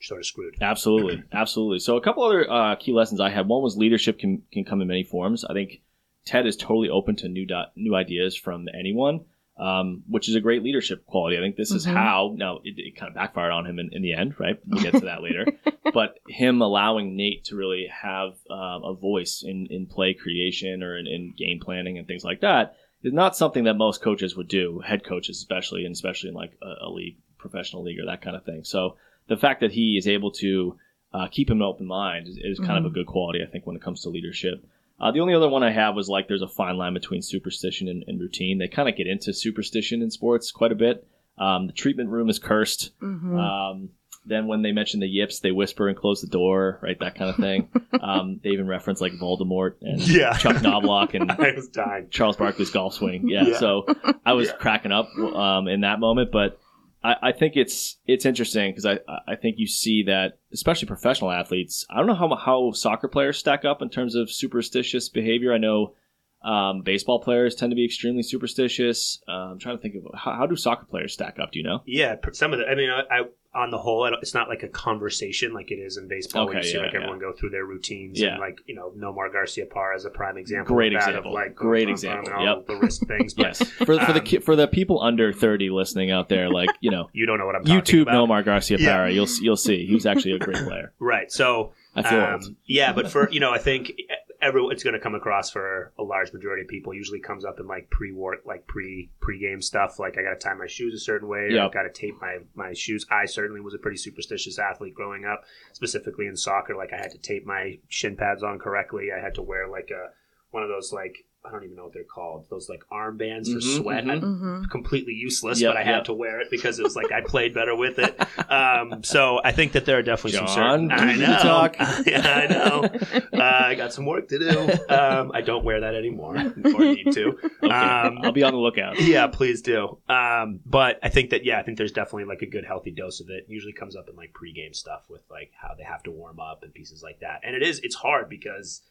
[0.00, 0.56] sort of screwed.
[0.60, 1.78] Absolutely, absolutely.
[1.80, 3.48] So a couple other uh, key lessons I had.
[3.48, 5.44] One was leadership can can come in many forms.
[5.44, 5.80] I think
[6.24, 9.24] Ted is totally open to new di- new ideas from anyone.
[9.60, 11.36] um, which is a great leadership quality.
[11.36, 11.92] I think this is Mhm.
[11.94, 12.32] how.
[12.36, 14.56] Now it, it kind of backfired on him in, in the end, right?
[14.64, 15.46] We'll get to that later.
[15.92, 20.96] But him allowing Nate to really have um, a voice in in play creation or
[20.96, 24.48] in, in game planning and things like that is not something that most coaches would
[24.48, 28.20] do, head coaches especially, and especially in like a, a league, professional league or that
[28.22, 28.62] kind of thing.
[28.64, 28.96] So
[29.28, 30.76] the fact that he is able to
[31.12, 33.76] uh, keep an open mind is, is kind of a good quality, I think, when
[33.76, 34.64] it comes to leadership.
[35.00, 37.88] Uh, the only other one I have was like there's a fine line between superstition
[37.88, 38.58] and, and routine.
[38.58, 41.06] They kind of get into superstition in sports quite a bit.
[41.38, 42.90] Um, the treatment room is cursed.
[43.00, 43.38] Mhm.
[43.38, 43.90] Um,
[44.26, 46.98] then when they mention the yips, they whisper and close the door, right?
[46.98, 47.68] That kind of thing.
[48.02, 50.36] um, they even reference like Voldemort and Yeah.
[50.36, 52.08] Chuck Knobloch and I was dying.
[52.10, 53.28] Charles Barkley's golf swing.
[53.28, 53.44] Yeah.
[53.46, 53.58] Yeah.
[53.58, 53.86] So
[54.26, 54.54] I was Yeah.
[54.56, 56.58] cracking up um, in that moment, but
[57.02, 61.30] I, I think it's it's interesting because I I think you see that especially professional
[61.30, 61.86] athletes.
[61.90, 65.52] I don't know how how soccer players stack up in terms of superstitious behavior.
[65.52, 65.94] I know.
[66.42, 69.20] Um, baseball players tend to be extremely superstitious.
[69.28, 71.52] Uh, I'm trying to think of how, how do soccer players stack up?
[71.52, 71.82] Do you know?
[71.86, 72.66] Yeah, some of the.
[72.68, 73.22] I mean, I, I
[73.54, 76.46] on the whole, I don't- it's not like a conversation like it is in baseball.
[76.46, 76.98] where Okay, you see like yeah.
[76.98, 78.32] everyone go through their routines Yeah.
[78.32, 80.76] and like you know, Nomar Garciaparra is a prime example.
[80.76, 81.30] Great of example.
[81.30, 82.32] Of, like Great bum, example.
[82.34, 82.66] all Yep.
[82.66, 83.34] the wrist things.
[83.34, 83.62] But Yes.
[83.62, 86.90] For, for the Um, ki- for the people under 30 listening out there, like you
[86.90, 88.28] know, you don't know what I'm talking YouTube about.
[88.28, 88.92] Nomar Garcia Yeah.
[88.92, 90.92] Parra, you'll you'll see he was actually a great player.
[91.00, 91.32] Right.
[91.32, 92.54] So I feel Um, old.
[92.66, 93.92] yeah, but for you know, I think
[94.40, 96.94] every it's going to come across for a large majority of people.
[96.94, 99.98] Usually comes up in like pre war, like pre pre-game stuff.
[99.98, 101.38] Like I got to tie my shoes a certain way.
[101.38, 101.72] Or I Yep.
[101.72, 103.06] got to tape my my shoes.
[103.10, 106.76] I certainly was a pretty superstitious athlete growing up, specifically in soccer.
[106.76, 109.08] Like I had to tape my shin pads on correctly.
[109.16, 110.10] I had to wear like a
[110.50, 112.46] one of those like I don't even know what they're called.
[112.50, 114.04] Those like armbands for Mhm, sweat.
[114.04, 114.10] mhm.
[114.10, 114.70] I- Mhm.
[114.70, 117.54] completely useless, Yep, but I had to wear it because it was like I played
[117.54, 118.14] better with it.
[118.50, 120.90] Um, so I think that there are definitely some certain.
[120.90, 121.36] I know.
[121.42, 121.76] talk?
[121.80, 122.84] I know.
[123.32, 124.58] Uh, I got some work to do.
[124.92, 127.28] Um, I don't wear that anymore, or need to.
[127.62, 127.68] Okay.
[127.68, 129.00] Um, I'll be on the lookout.
[129.00, 129.98] Yeah, please do.
[130.08, 133.20] Um, but I think that yeah, I think there's definitely like a good healthy dose
[133.20, 133.44] of it.
[133.48, 136.62] Usually comes up in like pregame stuff with like how they have to warm up
[136.62, 137.40] and pieces like that.
[137.44, 138.82] And it is it's hard because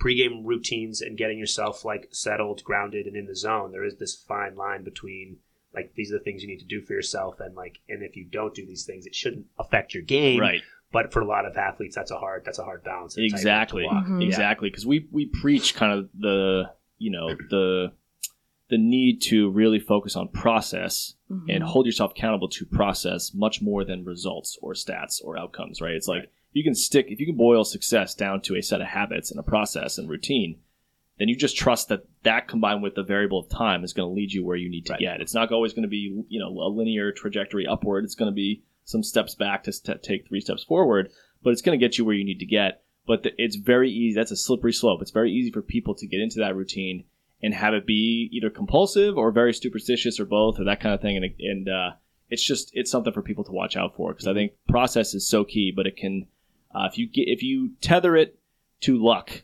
[0.00, 3.70] pregame routines and getting yourself like settled, grounded, and in the zone.
[3.72, 5.36] There is this fine line between
[5.74, 8.16] like these are the things you need to do for yourself and like and if
[8.16, 10.40] you don't do these things, it shouldn't affect your game.
[10.40, 10.62] Right.
[10.92, 13.16] But for a lot of athletes, that's a hard that's a hard balance.
[13.16, 13.84] and a tightrope to Exactly.
[13.84, 14.06] walk.
[14.06, 14.20] Mhm.
[14.22, 14.26] Yeah.
[14.26, 14.70] Exactly.
[14.70, 16.64] Because we we preach kind of the
[16.98, 17.92] you know the
[18.70, 21.44] the need to really focus on process Mhm.
[21.54, 25.80] and hold yourself accountable to process much more than results or stats or outcomes.
[25.80, 25.94] Right.
[25.94, 28.88] It's like you can stick if you can boil success down to a set of
[28.88, 30.58] habits and a process and routine.
[31.18, 34.14] Then you just trust that that combined with the variable of time is going to
[34.14, 35.00] lead you where you need to Right.
[35.00, 35.20] get.
[35.20, 38.04] It's not always going to be you know a linear trajectory upward.
[38.04, 41.10] It's going to be some steps back to st- take three steps forward,
[41.42, 42.82] but it's going to get you where you need to get.
[43.06, 44.14] But the, it's very easy.
[44.14, 45.02] That's a slippery slope.
[45.02, 47.04] It's very easy for people to get into that routine
[47.42, 51.00] and have it be either compulsive or very superstitious or both or that kind of
[51.00, 51.16] thing.
[51.16, 51.90] And, and uh,
[52.30, 55.28] it's just it's something for people to watch out for because I think process is
[55.28, 55.72] so key.
[55.74, 56.26] But it can
[56.74, 58.38] uh, if you get if you tether it
[58.82, 59.42] to luck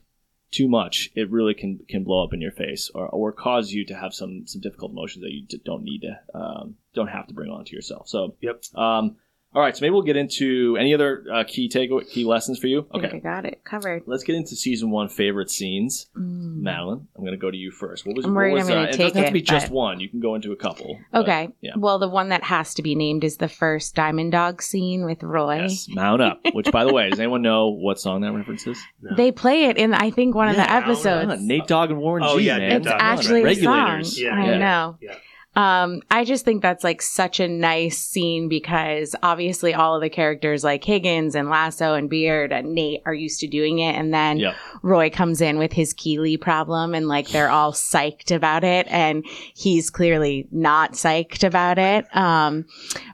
[0.50, 3.84] too much, it really can can blow up in your face or, or cause you
[3.86, 7.34] to have some some difficult emotions that you don't need to um, don't have to
[7.34, 8.08] bring on to yourself.
[8.08, 8.62] So Yep.
[8.74, 9.16] Um,
[9.54, 12.66] all right, so maybe we'll get into any other uh, key takeaway key lessons for
[12.66, 12.86] you.
[12.90, 14.02] I think I Okay, got it covered.
[14.06, 16.10] let's get into season one favorite scenes.
[16.14, 16.56] Mm.
[16.60, 18.04] Madeline, I'm going to go to you first.
[18.06, 18.26] What was?
[18.26, 19.70] I'm what worried was, I'm gonna uh, It take doesn't have to it, be just
[19.70, 20.00] one.
[20.00, 20.98] You can go into a couple.
[21.10, 21.48] but- Okay.
[21.62, 21.72] yeah.
[21.76, 25.22] Well, the one that has to be named is the first Diamond Dog scene with
[25.22, 25.60] Roy.
[25.62, 26.40] Yes, Mount Up.
[26.52, 28.78] Which, by the way, does anyone know what song that references?
[29.00, 29.16] No.
[29.16, 31.18] They play it in I think one of the Yeah, I don't know.
[31.20, 31.42] episodes.
[31.42, 32.44] Nate Dogg and Warren Oh, G.
[32.44, 32.68] yeah, man.
[32.68, 33.56] Nate it's Dogg, actually right.
[33.56, 34.02] a song.
[34.16, 34.98] Yeah, I yeah, know.
[35.00, 35.14] yeah.
[35.56, 40.10] Um, I just think that's like such a nice scene because obviously all of the
[40.10, 44.12] characters like Higgins and Lasso and Beard and Nate are used to doing it, and
[44.12, 44.54] then Yep.
[44.82, 49.24] Roy comes in with his Keeley problem, and like they're all psyched about it, and
[49.54, 52.04] he's clearly not psyched about it.
[52.14, 52.66] Um,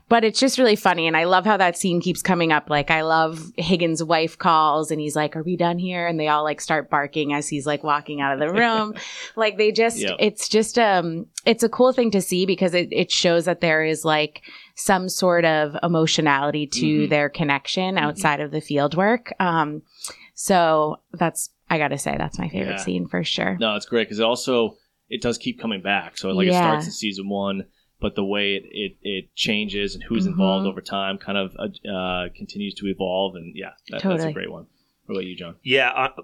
[0.09, 2.69] but it's just really funny, and I love how that scene keeps coming up.
[2.69, 6.27] Like I love Higgins' wife calls, and he's like, "Are we done here?" And they
[6.27, 8.95] all like start barking as he's like walking out of the room.
[9.37, 10.17] like they just, Yep.
[10.19, 13.83] it's just um, it's a cool thing to see because it it shows that there
[13.83, 14.41] is like
[14.75, 17.09] some sort of emotionality to Mhm.
[17.09, 19.31] their connection outside of the field work.
[19.39, 19.83] Um,
[20.33, 22.83] so that's I gotta say that's my favorite Yeah.
[22.83, 23.57] scene for sure.
[23.59, 24.77] No, it's great because it also
[25.09, 26.17] it does keep coming back.
[26.17, 27.65] So like it starts in season one,
[27.99, 30.31] but the way it it, it changes and who's Mhm.
[30.31, 33.35] involved over time kind of uh, uh, continues to evolve.
[33.35, 34.67] And yeah, that, that's a great one.
[35.05, 35.55] What about you, John?
[35.63, 36.21] Yeah, uh,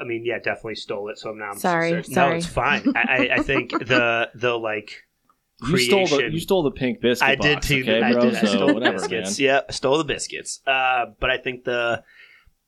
[0.00, 1.18] I mean, yeah, definitely stole it.
[1.18, 2.92] So now I'm Sorry, No, it's fine.
[2.94, 5.05] I, I, I think the the like
[5.66, 7.28] You stole the you stole the pink biscuit.
[7.28, 7.80] I did box, too.
[7.82, 8.22] Okay, I bro.
[8.22, 8.34] did.
[8.34, 9.38] I So stole the biscuits.
[9.38, 9.46] man.
[9.46, 10.60] Yeah, I stole the biscuits.
[10.66, 12.02] Uh, but I think the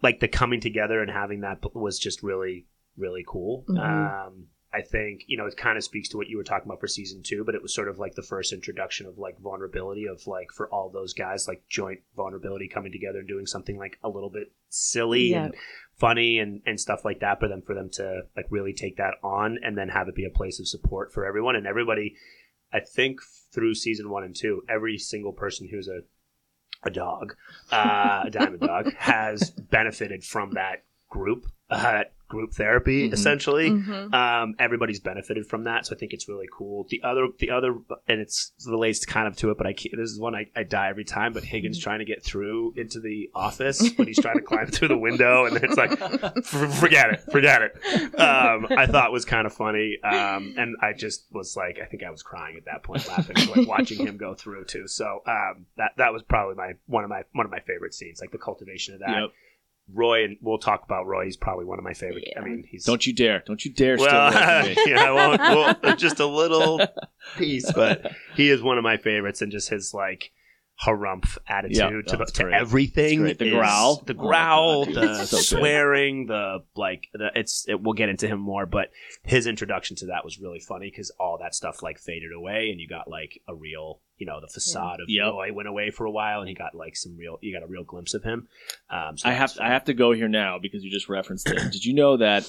[0.03, 3.64] like the coming together and having that was just really really cool.
[3.68, 3.79] Mhm.
[4.27, 6.81] Um, I think you know it kind of speaks to what you were talking about
[6.81, 10.07] for season two, but it was sort of like the first introduction of like vulnerability
[10.07, 13.98] of like for all those guys like joint vulnerability coming together and doing something like
[14.03, 15.44] a little bit silly Yeah.
[15.46, 15.55] and
[15.96, 17.38] funny and and stuff like that.
[17.40, 20.24] But then for them to like really take that on and then have it be
[20.24, 22.14] a place of support for everyone and everybody.
[22.72, 23.20] I think
[23.52, 26.00] through season one and two, every single person who's a
[26.85, 27.35] a dog,
[27.72, 31.46] uh, a diamond dog, has benefited from that group.
[31.68, 33.12] Uh, group therapy Mhm.
[33.12, 33.70] essentially.
[33.70, 34.12] Mhm.
[34.14, 36.86] Um, everybody's benefited from that, so I think it's really cool.
[36.90, 37.74] The other, the other,
[38.06, 40.62] and it's relates kind of to it, but I can't, this is one I, I
[40.64, 41.32] die every time.
[41.32, 44.88] But Higgins trying to get through into the office when he's trying to climb through
[44.88, 45.90] the window, and it's like,
[46.44, 48.18] forget it, forget it.
[48.20, 52.02] Um, I thought was kind of funny, um, and I just was like, I think
[52.02, 54.86] I was crying at that point, laughing, like watching him go through too.
[54.86, 58.20] So um, that that was probably my one of my one of my favorite scenes,
[58.20, 59.10] like the cultivation of that.
[59.10, 59.30] Yep.
[59.92, 61.24] Roy, and we'll talk about Roy.
[61.24, 62.24] He's probably one of my favorite.
[62.37, 63.42] I mean, he's Don't you dare!
[63.46, 63.96] Don't you dare!
[63.98, 64.90] well, steal away from me.
[64.92, 65.40] yeah, I won't.
[65.83, 66.81] Well, just a little
[67.38, 70.31] piece, but he is one of my favorites, and just his like
[70.87, 73.24] harumph attitude Yeah, to, oh, the, to everything.
[73.24, 74.03] The is- growl.
[74.07, 75.44] the Oh growl, God, dude, the it's so good.
[75.44, 77.09] swearing, the like.
[77.12, 78.90] The, it's it, we'll get into him more, but
[79.24, 82.81] his introduction to that was really funny because all that stuff like faded away, and
[82.81, 85.24] you got like a real, you know, the facade of Yep.
[85.33, 87.38] Roy went away for a while, and he got like some real.
[87.40, 88.48] You got a real glimpse of him.
[88.90, 91.48] Um, so I have was I have to go here now because you just referenced
[91.48, 91.72] it.
[91.72, 92.48] Did you know that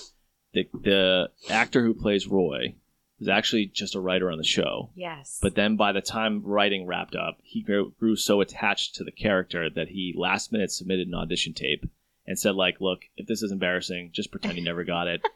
[0.54, 2.76] the the actor who plays Roy
[3.20, 4.90] was actually just a writer on the show?
[4.96, 5.40] Yes.
[5.42, 9.12] But then by the time writing wrapped up, he grew, grew so attached to the
[9.12, 11.84] character that he last minute submitted an audition tape
[12.26, 15.22] and said like, "Look, if this is embarrassing, just pretend you never got it."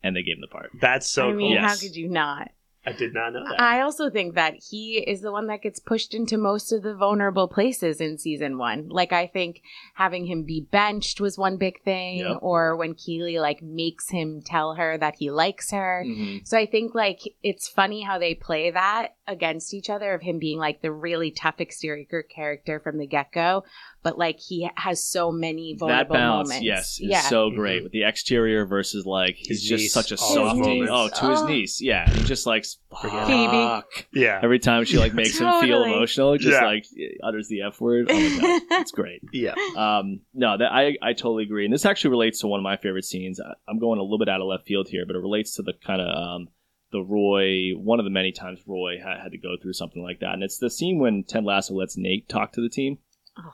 [0.00, 0.70] And they gave him the part.
[0.80, 1.60] That's so I mean, cool.
[1.60, 1.82] how Yes.
[1.82, 2.52] could you not?
[2.88, 3.60] I did not know that.
[3.60, 6.94] I also think that he is the one that gets pushed into most of the
[6.94, 8.88] vulnerable places in season one.
[8.88, 9.62] Like, I think
[9.94, 12.38] having him be benched was one big thing, Yep.
[12.42, 16.04] or when Keeley like makes him tell her that he likes her.
[16.06, 16.46] Mhm.
[16.46, 20.38] So I think like it's funny how they play that against each other of him
[20.38, 23.62] being like the really tough exterior character from the get go,
[24.02, 26.64] but like he has so many That vulnerable balance, moments.
[26.66, 27.20] yes, is yeah.
[27.20, 27.54] so Mhm.
[27.56, 30.60] great with the exterior versus like he's His just such a all those softie.
[30.80, 30.90] moments.
[30.92, 31.46] Oh, to his Oh.
[31.46, 32.10] niece, yeah.
[32.10, 32.64] He just like
[33.02, 33.10] Phoebe.
[33.12, 34.06] fuck.
[34.12, 34.40] yeah.
[34.42, 36.66] Every time she like makes him feel emotional, just Yeah.
[36.66, 36.84] like
[37.22, 38.06] utters the f word.
[38.10, 39.20] Oh my god, it's great.
[39.32, 39.54] Yeah.
[39.76, 42.76] Um, no, that I I totally agree, and this actually relates to one of my
[42.76, 43.40] favorite scenes.
[43.40, 45.62] I, I'm going a little bit out of left field here, but it relates to
[45.62, 46.48] the kind of um,
[46.90, 50.20] the Roy, one of the many times Roy had, had to go through something like
[50.20, 52.98] that, and it's the scene when Ted Lasso lets Nate talk to the team.
[53.36, 53.44] Ugh.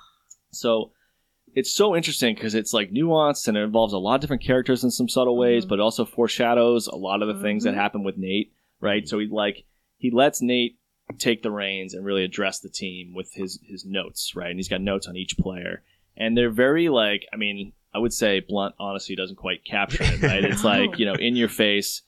[0.53, 0.93] So
[1.55, 4.83] it's so interesting because it's like nuanced and it involves a lot of different characters
[4.85, 5.69] in some subtle ways, Mhm.
[5.69, 7.79] but also foreshadows a lot of the things that Mhm.
[7.79, 8.53] happen with Nate.
[8.81, 9.65] Right, so he like
[9.99, 10.77] he lets Nate
[11.19, 14.51] take the reins and really address the team with his his notes, right?
[14.51, 15.83] And he's got notes on each player,
[16.17, 20.23] and they're very like, I mean, I would say blunt honesty doesn't quite capture it,
[20.23, 20.45] right?
[20.45, 22.03] It's like you know, in your face,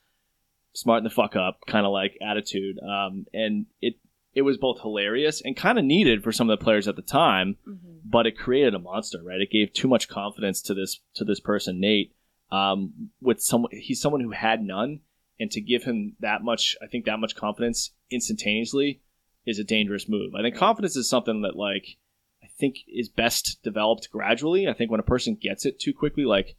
[0.76, 3.94] smart the fuck up, kind of like attitude, um, and it
[4.34, 7.00] it was both hilarious and kind of needed for some of the players at the
[7.02, 8.00] time, Mhm.
[8.04, 9.40] but it created a monster, right?
[9.40, 12.12] It gave too much confidence to this to this person, Nate.
[12.52, 15.00] Um, with someone, he's someone who had none,
[15.40, 19.00] and to give him that much, I think that much confidence instantaneously
[19.46, 20.34] is a dangerous move.
[20.34, 21.96] I think confidence is something that like
[22.42, 24.68] I think is best developed gradually.
[24.68, 26.56] I think when a person gets it too quickly, like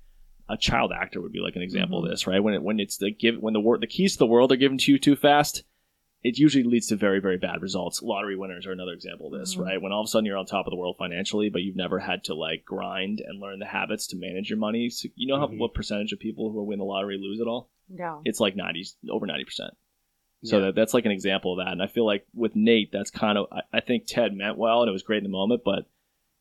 [0.49, 2.05] a child actor would be like an example Mhm.
[2.05, 2.41] of this, right?
[2.41, 4.55] When it when it's the give when the word the keys to the world are
[4.57, 5.63] given to you too fast,
[6.23, 8.01] it usually leads to very very bad results.
[8.01, 9.61] Lottery winners are another example of this, Mhm.
[9.65, 9.81] right?
[9.81, 11.99] When all of a sudden you're on top of the world financially, but you've never
[11.99, 14.89] had to like grind and learn the habits to manage your money.
[14.89, 15.59] So you know how Mhm.
[15.59, 17.69] what percentage of people who win the lottery lose it all?
[17.89, 18.21] No.
[18.25, 19.73] It's like ninety over ninety percent.
[20.43, 20.65] So Yeah.
[20.65, 21.71] that, that's like an example of that.
[21.73, 24.81] And I feel like with Nate, that's kind of I, I think Ted meant well
[24.81, 25.87] and it was great in the moment, but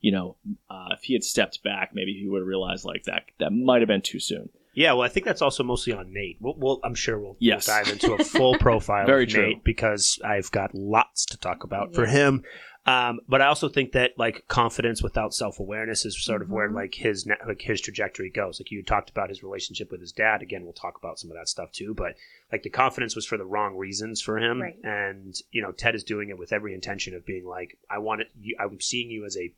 [0.07, 0.37] you know,
[0.71, 3.81] uh, if he had stepped back, maybe he would have realized like that that might
[3.83, 4.49] have been too soon.
[4.73, 6.37] Yeah, well, I think that's also mostly on Nate.
[6.41, 7.67] We'll, we'll, I'm sure we'll, Yes.
[7.67, 9.47] we'll dive into a full profile Very of true.
[9.49, 12.45] Nate because I've got lots to talk about for him.
[12.85, 16.71] Um, but I also think that like confidence without self awareness is sort of where
[16.71, 16.75] Mhm.
[16.83, 18.61] like his ne- like his trajectory goes.
[18.61, 20.41] Like you talked about his relationship with his dad.
[20.41, 21.95] Again, we'll talk about some of that stuff too.
[21.95, 22.13] But
[22.53, 24.77] like the confidence was for the wrong reasons for him, Right.
[24.85, 28.21] and you know Ted is doing it with every intention of being like, I want
[28.21, 28.29] it.
[28.41, 29.53] You, I'm seeing you as a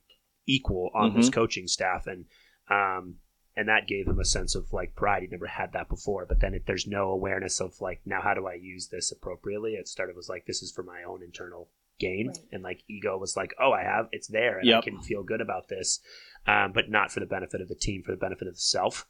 [0.49, 1.33] equal on this Mhm.
[1.33, 2.25] coaching staff, and
[2.69, 3.19] um,
[3.55, 5.21] and that gave him a sense of like pride.
[5.23, 6.25] He never had that before.
[6.25, 9.73] But then if there's no awareness of like now how do I use this appropriately?
[9.73, 12.37] It started was like this is for my own internal gain, Right.
[12.53, 14.77] and like ego was like oh I have it's there and Yep.
[14.77, 15.99] I can feel good about this,
[16.47, 19.05] um, but not for the benefit of the team, for the benefit of the self.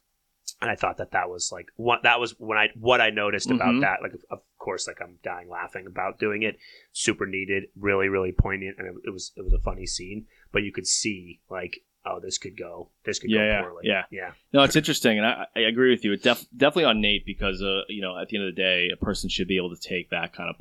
[0.61, 3.49] And I thought that that was like what that was when I what I noticed
[3.51, 3.81] about Mhm.
[3.81, 4.01] that.
[4.01, 6.57] Like of course, like I'm dying laughing about doing it.
[6.91, 10.25] Super needed, really really poignant, and it, it was it was a funny scene.
[10.51, 13.81] But you could see like oh, this could go, this could Yeah, go yeah, poorly.
[13.83, 14.03] yeah.
[14.09, 14.31] yeah.
[14.53, 16.13] No, it's interesting, and I, I agree with you.
[16.13, 18.89] It def- definitely on Nate because, uh, you know, at the end of the day,
[18.91, 20.55] a person should be able to take that kind of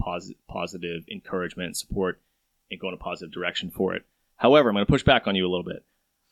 [0.49, 2.21] positive encouragement and support
[2.71, 4.03] and go in a positive direction for it.
[4.37, 5.85] However, I'm going to push back on you a little bit.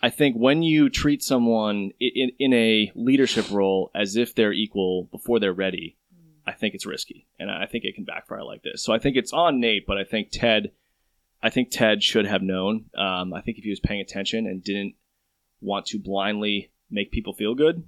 [0.02, 5.04] I think when you treat someone in, in a leadership role as if they're equal
[5.10, 5.96] before they're ready,
[6.46, 8.82] I think it's risky, and I think it can backfire like this.
[8.84, 10.70] So I think it's on Nate, but I think Ted,
[11.42, 12.84] I think Ted should have known.
[12.96, 14.94] Um, I think if he was paying attention and didn't
[15.60, 17.82] want to blindly make people feel good,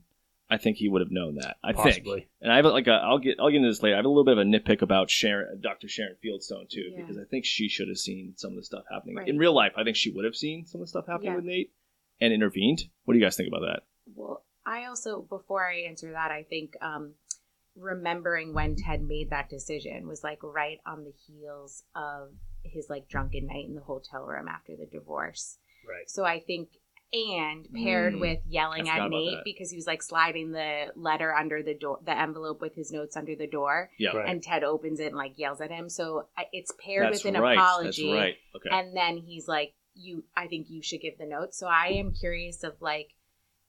[0.50, 1.58] I think he would have known that.
[1.62, 2.04] I think,
[2.40, 3.94] and I have like a, I'll get I'll get into this later.
[3.94, 5.88] I have a little bit of a nitpick about Sharon, Dr.
[5.88, 7.02] Sharon Fieldstone too, Yeah.
[7.02, 9.28] because I think she should have seen some of the stuff happening Right.
[9.28, 9.72] in real life.
[9.76, 11.36] I think she would have seen some of the stuff happening Yeah.
[11.36, 11.70] with Nate
[12.20, 12.82] and intervened.
[13.04, 13.80] What do you guys think about that?
[14.14, 17.14] Well, I also, before I answer that, I think um,
[17.76, 22.30] remembering when Ted made that decision was like right on the heels of
[22.64, 25.58] his like drunken night in the hotel room after the divorce.
[25.88, 26.08] Right.
[26.08, 26.68] So I think,
[27.10, 28.20] and paired Mm.
[28.20, 29.44] with yelling at about Nate that.
[29.44, 33.16] because he was like sliding the letter under the door, the envelope with his notes
[33.16, 34.28] under the door, Yeah, Right.
[34.28, 35.88] and Ted opens it and like yells at him.
[35.88, 37.56] So it's paired that's with an right.
[37.56, 38.36] apology, That's right.
[38.56, 38.68] Okay.
[38.70, 42.12] and then he's like, "You, I think you should give the notes." So I am
[42.12, 43.10] curious of like,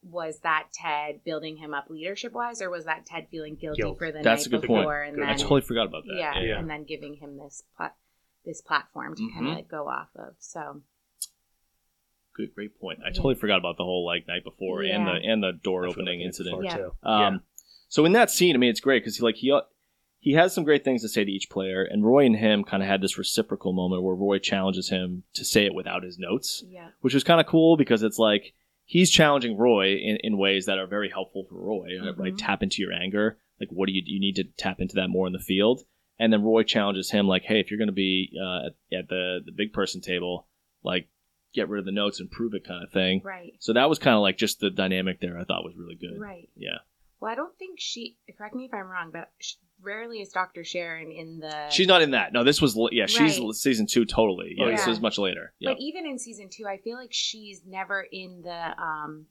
[0.04, 3.98] was that Ted building him up leadership wise, or was that Ted feeling guilty Guilt.
[3.98, 4.82] for the That's a night good point.
[4.82, 5.24] before and Good.
[5.26, 6.16] I then totally forgot about that.
[6.16, 6.60] yeah, Yeah.
[6.60, 7.98] and then giving him this plat-
[8.46, 9.50] this platform to kind Mhm.
[9.52, 10.36] of like go off of.
[10.40, 10.82] So
[12.34, 13.00] Good, great point.
[13.04, 13.14] I Yeah.
[13.14, 16.22] totally forgot about the whole like night before and the and the door I opening
[16.22, 16.62] incident.
[16.62, 16.78] before, Yeah.
[16.78, 16.96] too.
[17.04, 17.44] Um,
[17.90, 19.52] so in that scene, I mean, it's great because he like he
[20.20, 22.84] he has some great things to say to each player, and Roy and him kind
[22.84, 26.64] of had this reciprocal moment where Roy challenges him to say it without his notes,
[26.68, 28.54] yeah, which was kind of cool because it's like
[28.86, 31.88] he's challenging Roy in, in ways that are very helpful for Roy.
[32.18, 32.38] Right, Mhm.
[32.38, 33.38] tap into your anger.
[33.60, 35.84] Like, what do you you need to tap into that more in the field?
[36.18, 39.40] And then Roy challenges him like, hey, if you're going to be uh, at, the
[39.46, 40.48] the big person table,
[40.84, 41.08] like
[41.54, 43.22] get rid of the notes and prove it kind of thing.
[43.24, 45.38] right, So that was kind of like just the dynamic there.
[45.40, 46.20] I thought was really good.
[46.20, 46.50] right.
[46.56, 46.80] Yeah.
[47.20, 48.18] Well, I don't think she.
[48.38, 51.70] Correct me if I'm wrong, but sh rarely is Doctor Sharon in the.
[51.70, 52.34] She's not in that.
[52.34, 53.06] No, this was l- yeah.
[53.06, 53.54] She's Right.
[53.54, 54.56] season two totally.
[54.58, 54.92] Yeah, Oh, this yeah.
[54.94, 55.54] is much later.
[55.60, 59.28] Yeah, But even in season two, I feel like she's never in the um.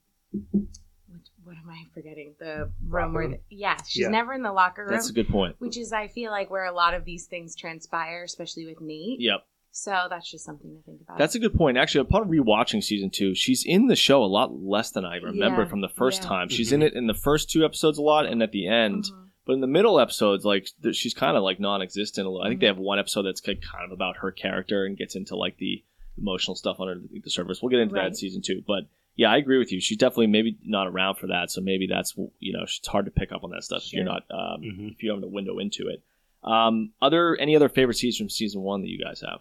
[1.11, 2.34] What, what am I forgetting?
[2.38, 4.09] The room where, the, yeah, she's Yeah.
[4.09, 4.92] never in the locker room.
[4.92, 5.57] that's a good point.
[5.59, 9.18] which is I feel like where a lot of these things transpire, especially with Nate.
[9.20, 11.16] Yep, So that's just something to think about.
[11.18, 11.78] that's a good point.
[11.78, 15.62] Actually, upon rewatching season two, she's in the show a lot less than I remember
[15.62, 16.28] Yeah, from the first yeah.
[16.28, 16.49] time.
[16.51, 16.74] She's Mhm.
[16.74, 19.05] in it in the first two episodes a lot, and at the end.
[19.05, 19.27] Mhm.
[19.49, 22.26] But in the middle episodes, like she's kind of like non-existent.
[22.26, 22.44] A little.
[22.46, 25.36] I think they have one episode that's kind of about her character and gets into
[25.36, 25.82] like the
[26.18, 27.62] emotional stuff under the the surface.
[27.62, 28.62] We'll get into that in season two.
[28.66, 28.84] But
[29.16, 29.80] yeah, I agree with you.
[29.80, 33.11] She's definitely maybe not around for that, so maybe that's you know it's hard to
[33.11, 34.92] pick up on that stuff if you're not um, Mhm.
[34.92, 36.03] if you don't have a window into it.
[36.44, 39.40] Um, other any other favorite scenes from season one that you guys have?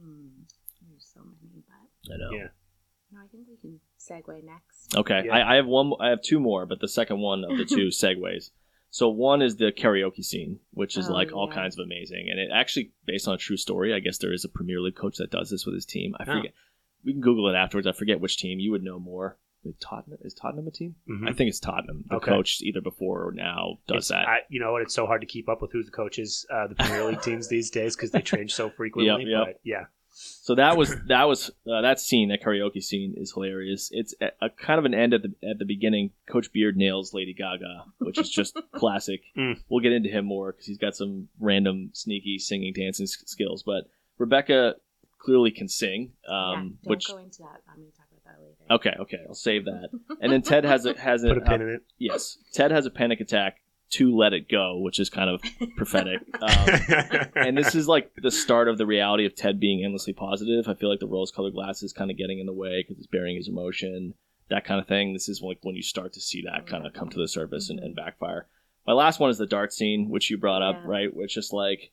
[0.00, 0.28] Hmm.
[0.88, 2.30] There's so many, but I know.
[2.38, 2.48] Yeah.
[3.12, 4.96] no, I think we can segue next.
[4.96, 5.34] Okay, Yeah.
[5.36, 5.92] I, I have one.
[6.00, 8.50] I have two more, but the second one of the two segues.
[8.92, 11.54] So one is the karaoke scene, which is Oh, like all yeah.
[11.54, 13.94] kinds of amazing, and it actually based on a true story.
[13.94, 16.14] I guess there is a Premier League coach that does this with his team.
[16.18, 16.36] I Oh.
[16.36, 16.52] forget.
[17.04, 17.86] We can Google it afterwards.
[17.86, 18.58] I forget which team.
[18.58, 19.38] You would know more.
[19.64, 20.96] Is Tottenham is Tottenham a team?
[21.08, 21.28] Mhm.
[21.28, 22.04] I think it's Tottenham.
[22.08, 22.30] The Okay.
[22.30, 24.28] coach either before or now does It's- that.
[24.28, 24.82] I, you know what?
[24.82, 27.48] It's so hard to keep up with who the coaches, uh, the Premier League teams
[27.48, 29.30] these days because they change so frequently.
[29.30, 29.46] Yep, yep.
[29.46, 29.84] But yeah,
[30.42, 33.88] So that was that was uh, that scene, that karaoke scene is hilarious.
[33.92, 36.10] It's a, a kind of an end at the at the beginning.
[36.28, 39.22] Coach Beard nails Lady Gaga, which is just classic.
[39.36, 39.62] Mm.
[39.68, 43.62] We'll get into him more because he's got some random sneaky singing dancing s- skills.
[43.62, 43.84] But
[44.18, 44.74] Rebecca
[45.18, 47.60] clearly can sing, yeah, um, don't which go into that.
[47.68, 48.74] I'm going to talk about that later.
[48.74, 49.88] okay, okay, I'll save that.
[50.20, 51.82] And then Ted has a has a, put a pin uh, in it.
[51.98, 53.58] yes, Ted has a panic attack
[53.90, 55.42] to let it go, which is kind of
[55.76, 56.20] prophetic.
[56.40, 60.68] Um, and this is like the start of the reality of Ted being endlessly positive.
[60.68, 63.36] I feel like the rose-colored glasses kind of getting in the way because it's burying
[63.36, 64.14] his emotion,
[64.48, 65.12] that kind of thing.
[65.12, 67.68] This is like when you start to see that kind of come to the surface
[67.68, 68.46] and, and backfire.
[68.86, 70.90] My last one is the dart scene, which you brought up, Yeah.
[70.90, 71.14] right?
[71.14, 71.90] Which is like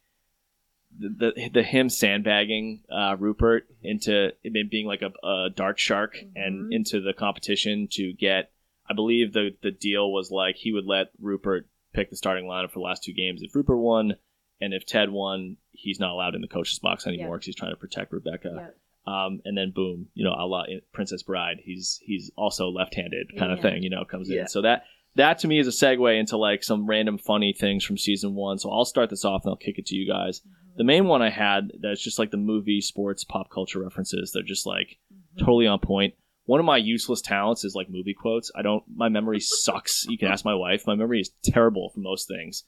[0.97, 6.15] the the, the him sandbagging uh, Rupert into it being like a, a dart shark
[6.35, 6.75] and Mhm.
[6.75, 8.51] into the competition to get.
[8.89, 11.67] I believe the the deal was like he would let Rupert
[11.97, 13.41] pick the starting lineup for the last two games.
[13.41, 14.13] If Rupert won,
[14.61, 17.33] and if Ted won, he's not allowed in the coach's box anymore Yeah.
[17.33, 18.51] because he's trying to protect Rebecca.
[18.55, 18.77] Yep.
[19.13, 23.51] Um, and then boom, you know, a la Princess Bride, he's he's also left-handed kind
[23.51, 24.41] of thing, you know, comes Yeah.
[24.41, 24.47] in.
[24.47, 24.83] So that
[25.15, 28.57] that to me is a segue into like some random funny things from season one.
[28.59, 30.41] So I'll start this off and I'll kick it to you guys.
[30.41, 30.77] Mm-hmm.
[30.77, 34.31] The main one I had that's just like the movie, sports, pop culture references.
[34.33, 35.39] They're just like Mhm.
[35.39, 36.13] totally on point.
[36.47, 38.51] One of my useless talents is like movie quotes.
[38.55, 38.83] I don't.
[38.93, 40.05] My memory sucks.
[40.09, 40.87] You can ask my wife.
[40.87, 42.63] My memory is terrible for most things,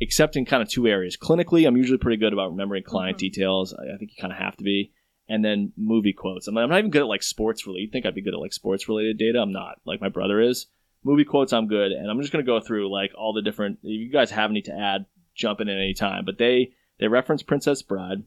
[0.00, 1.16] except in kind of two areas.
[1.16, 3.20] Clinically, I'm usually pretty good about remembering client Mhm.
[3.20, 3.74] details.
[3.74, 4.92] I, I think you kind of have to be.
[5.30, 6.48] and then movie quotes.
[6.48, 7.82] I'm, I'm not even good at like sports related.
[7.86, 9.38] You think I'd be good at like sports related data?
[9.42, 9.78] I'm not.
[9.84, 10.68] Like my brother is.
[11.04, 13.78] Movie quotes, I'm good, and I'm just gonna go through like all the different.
[13.82, 15.04] If you guys have any to add,
[15.34, 16.24] jump in at any time.
[16.24, 18.22] But they they reference Princess Bride.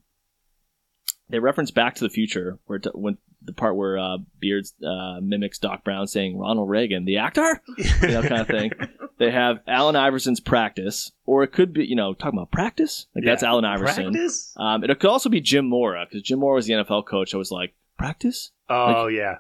[1.30, 5.58] They reference Back to the Future, where when the part where uh, Beards uh, mimics
[5.60, 8.72] Doc Brown saying Ronald Reagan, the actor, you know, kind of thing.
[9.18, 13.08] They have Allen Iverson's practice, or it could be, you know, talking about practice.
[13.16, 13.50] Like that's Yeah.
[13.50, 14.12] Allen Iverson.
[14.14, 14.54] Practice?
[14.58, 17.34] Um, it could also be Jim Mora because Jim Mora was the NFL coach.
[17.34, 19.38] I was like, practice, Oh yeah,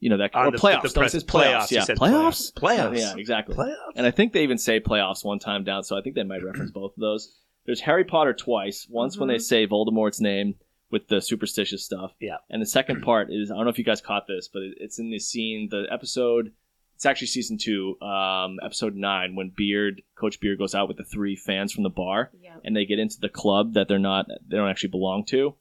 [0.00, 0.82] you know that or the- playoffs.
[0.82, 1.70] the press- playoffs, playoffs.
[1.70, 2.52] Yeah, said playoffs.
[2.52, 2.52] playoffs.
[2.92, 2.98] Playoffs.
[2.98, 3.54] Yeah, exactly.
[3.56, 3.74] playoffs.
[3.96, 6.42] And I think they even say playoffs one time down, so I think they might
[6.44, 7.34] reference both of those.
[7.66, 8.86] There's Harry Potter twice.
[8.88, 10.54] Once when they say Voldemort's name
[10.90, 12.12] with the superstitious stuff.
[12.20, 12.36] Yeah.
[12.50, 14.98] And the second part is I don't know if you guys caught this, but it's
[14.98, 16.52] in the scene, the episode.
[16.94, 21.04] It's actually season two, um, episode nine, when Beard, Coach Beard, goes out with the
[21.04, 22.62] three fans from the bar, Yep.
[22.64, 25.54] and they get into the club that they're not, they don't actually belong to.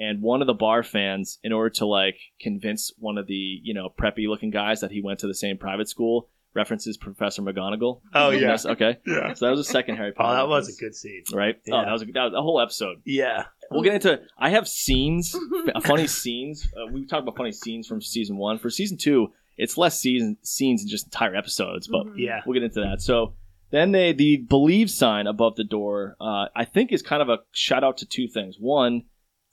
[0.00, 3.72] And one of the bar fans, in order to like convince one of the you
[3.74, 8.00] know preppy looking guys that he went to the same private school, references Professor McGonagall.
[8.12, 8.96] Oh yeah, Yes, okay.
[9.06, 9.34] yeah.
[9.34, 10.36] So that was a second Harry Oh, Potter.
[10.38, 11.22] that was a good scene.
[11.32, 11.54] right.
[11.70, 12.96] Oh, that was a, that was a whole episode.
[13.04, 14.20] Yeah, We'll get into.
[14.38, 15.36] I have scenes,
[15.84, 16.66] funny scenes.
[16.76, 18.58] Uh, we talked about funny scenes from season one.
[18.58, 22.14] For season two, it's less season scenes and just entire episodes, but Mhm.
[22.16, 22.40] yeah.
[22.46, 23.00] we'll get into that.
[23.00, 23.34] So
[23.70, 26.16] then they the believe sign above the door.
[26.20, 28.56] Uh, I think is kind of a shout out to two things.
[28.58, 29.04] One,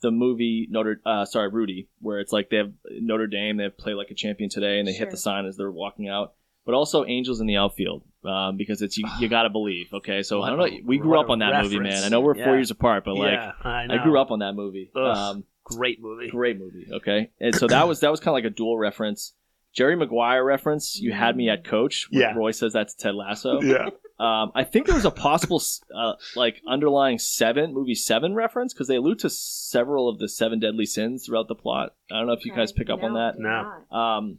[0.02, 3.76] the movie Notre, uh, sorry Rudy, where it's like they have Notre Dame, they have
[3.78, 6.34] play like a champion today, and they hit the sign as they're walking out.
[6.68, 9.86] But also Angels in the outfield, um, because it's you, you got to believe.
[9.90, 10.68] Okay, so I don't know.
[10.84, 12.04] We grew up on that movie, man.
[12.04, 13.86] I know we're four years apart, but like yeah, I.
[13.88, 14.90] I grew up on that movie.
[14.94, 15.16] Ugh.
[15.16, 16.28] Um, Great movie.
[16.28, 16.86] great movie.
[16.92, 19.32] Okay, and so that was that was kind of like a dual reference.
[19.72, 20.98] Jerry Maguire reference.
[21.00, 22.08] You had me at coach.
[22.10, 22.34] where Yeah.
[22.34, 23.60] Roy says that's Ted Lasso.
[23.62, 23.86] Yeah,
[24.20, 25.62] Um, I think there was a possible
[25.94, 30.58] uh, like underlying seven movie seven reference because they allude to several of the seven
[30.58, 31.94] deadly sins throughout the plot.
[32.12, 33.38] I don't know if you guys pick up on that.
[33.38, 33.96] No.
[33.96, 34.38] Um,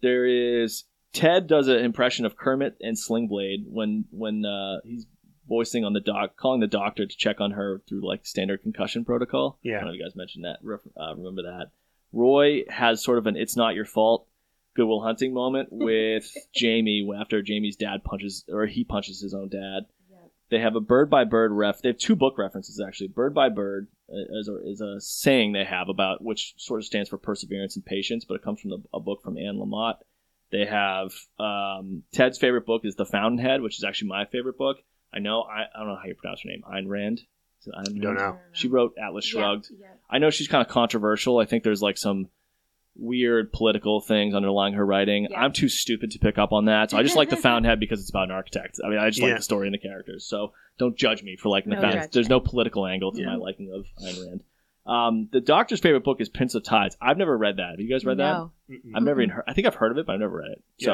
[0.00, 5.06] there is Ted does an impression of Kermit and Slingblade when when uh, he's
[5.48, 9.04] voicing on the doc, calling the doctor to check on her through like standard concussion
[9.04, 9.58] protocol.
[9.64, 9.74] I Yeah.
[9.78, 10.58] don't know if you guys mentioned that.
[10.62, 11.70] Ref- Uh, remember that.
[12.12, 14.26] Roy has sort of an "it's not your fault"
[14.76, 19.86] Goodwill Hunting moment with Jamie after Jamie's dad punches or he punches his own dad.
[20.10, 20.30] Yep.
[20.50, 21.80] They have a bird by bird ref.
[21.82, 23.08] They have two book references actually.
[23.08, 26.84] Bird by bird uh, is a, is a saying they have about which sort of
[26.86, 29.96] stands for perseverance and patience, but it comes from the, a book from Anne Lamott.
[30.50, 34.78] They have um, Ted's favorite book is The Fountainhead, which is actually my favorite book.
[35.12, 36.62] I know I, I don't know how you pronounce her name.
[36.70, 37.20] Ayn Rand.
[37.60, 38.18] Is it Ayn Don't Rand?
[38.34, 38.38] know.
[38.52, 39.68] She wrote Atlas Yep, Shrugged.
[39.78, 40.00] yep.
[40.10, 41.38] I know she's kind of controversial.
[41.38, 42.28] I think there's like some
[42.96, 45.28] weird political things underlying her writing.
[45.30, 45.40] Yeah.
[45.40, 46.90] I'm too stupid to pick up on that.
[46.90, 48.80] So I just like the Fountainhead because it's about an architect.
[48.84, 50.24] I mean, I just like the story and the characters.
[50.26, 52.10] So don't judge me for liking the Fountainhead.
[52.12, 53.26] There's no political angle to Yeah.
[53.26, 54.44] my liking of Ayn Rand.
[54.88, 56.96] Um, the Doctor's favorite book is Prince of Tides.
[57.00, 57.72] I've never read that.
[57.72, 58.32] Have you guys read that?
[58.32, 58.52] No.
[58.70, 58.92] Mm-mm.
[58.94, 59.44] I've never even heard.
[59.46, 60.62] I think I've heard of it, but I've never read it.
[60.78, 60.86] Yeah.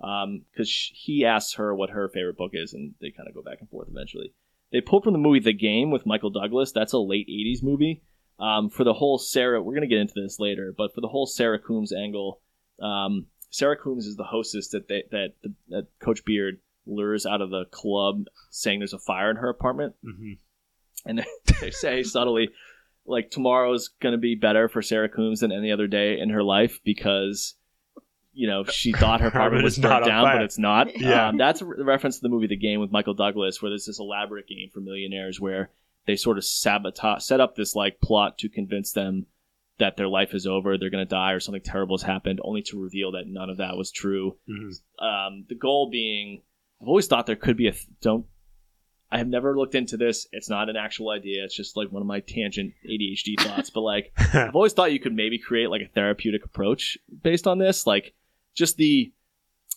[0.00, 3.34] So, um, because he asks her what her favorite book is, and they kind of
[3.34, 4.32] go back and forth eventually.
[4.70, 6.72] They pulled from the movie The Game with Michael Douglas.
[6.72, 8.02] That's a late '80s movie.
[8.38, 11.26] Um, for the whole Sarah, we're gonna get into this later, but for the whole
[11.26, 12.40] Sarah Coombs angle,
[12.80, 15.34] um, Sarah Coombs is the hostess that they, that
[15.68, 19.94] that Coach Beard lures out of the club, saying there's a fire in her apartment
[20.04, 20.38] Mhm.
[21.06, 21.26] and they,
[21.60, 22.48] they say subtly
[23.12, 26.42] like tomorrow's going to be better for Sarah Coombs than any other day in her
[26.42, 27.54] life because
[28.32, 30.36] you know she thought her apartment was burnt down fire.
[30.38, 31.28] but it's not Yeah.
[31.28, 33.84] um, that's a re- reference to the movie the game with michael douglas where there's
[33.86, 35.70] this elaborate game for millionaires where
[36.06, 39.26] they sort of sabotage set up this like plot to convince them
[39.78, 42.62] that their life is over they're going to die or something terrible has happened only
[42.62, 44.72] to reveal that none of that was true Mhm.
[45.04, 46.40] um, the goal being
[46.80, 48.24] i've always thought there could be a th- don't
[49.12, 52.02] i have never looked into this it's not an actual idea it's just like one
[52.02, 55.82] of my tangent adhd thoughts but like i've always thought you could maybe create like
[55.82, 58.14] a therapeutic approach based on this like
[58.54, 59.12] just the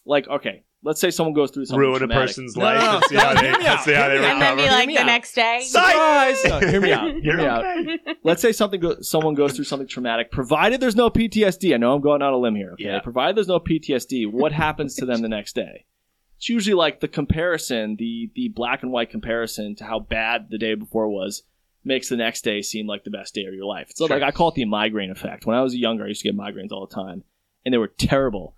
[0.05, 2.27] like okay let's say someone goes through something Ruin a traumatic.
[2.27, 4.31] person's No, life no, and see how they, hear see how they me out.
[4.33, 5.05] And then be like the out.
[5.07, 5.61] next day.
[5.63, 6.43] Surprise!
[6.45, 7.05] No, hear me out.
[7.11, 8.17] Hear You're me out.
[8.23, 11.93] let's say something go- someone goes through something traumatic provided there's no ptsd i know
[11.95, 12.99] i'm going on a limb here okay Yeah.
[12.99, 15.85] provided there's no ptsd what happens to them the next day
[16.37, 20.57] it's usually like the comparison the the black and white comparison to how bad the
[20.57, 21.43] day before was
[21.83, 24.17] makes the next day seem like the best day of your life so Sure.
[24.19, 26.37] like i call it the migraine effect when i was younger i used to get
[26.37, 27.23] migraines all the time
[27.63, 28.55] and they were terrible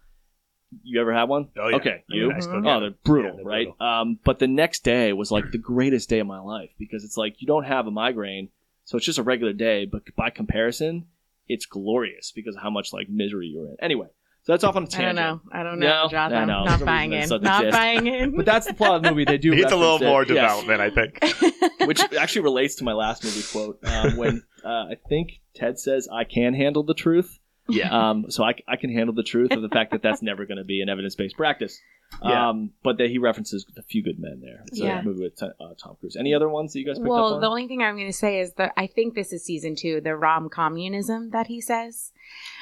[0.84, 1.76] you ever have one Oh, yeah.
[1.78, 3.88] okay you still oh they're brutal Yeah, they're right brutal.
[3.88, 7.16] um but the next day was like the greatest day of my life because it's
[7.18, 8.50] like you don't have a migraine
[8.86, 11.08] so it's just a regular day, but by comparison,
[11.46, 13.76] it's glorious because of how much like misery you're in.
[13.82, 14.08] Anyway,
[14.48, 15.20] So that's off on a tangent.
[15.20, 15.52] I don't know.
[15.60, 16.38] I don't No, know, Jonathan.
[16.38, 16.64] I know.
[16.64, 17.20] Not buying in.
[17.20, 17.72] it doesn't exist.
[17.72, 18.36] buying in.
[18.38, 19.26] But that's the plot of the movie.
[19.26, 20.06] They do Needs a little reference it.
[20.06, 20.64] more Yes.
[20.64, 21.82] development, I think.
[21.88, 26.08] which actually relates to my last movie quote um, when uh, I think Ted says,
[26.12, 27.40] "I can handle the truth."
[27.70, 28.10] Yeah.
[28.10, 30.58] Um, so I, I can handle the truth of the fact that that's never going
[30.58, 31.80] to be an evidence based practice.
[32.24, 32.50] Yeah.
[32.50, 34.64] Um, but that he references a few good men there.
[34.68, 35.00] It's Yeah.
[35.00, 35.50] a movie with uh,
[35.82, 36.16] Tom Cruise.
[36.18, 37.42] Any other ones that you guys picked up well, on?
[37.42, 40.00] the only thing I'm going to say is that I think this is season two,
[40.00, 42.14] the rom communism that he says.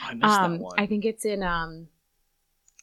[0.04, 0.80] I missed Um, that one.
[0.80, 1.88] I think it's in um,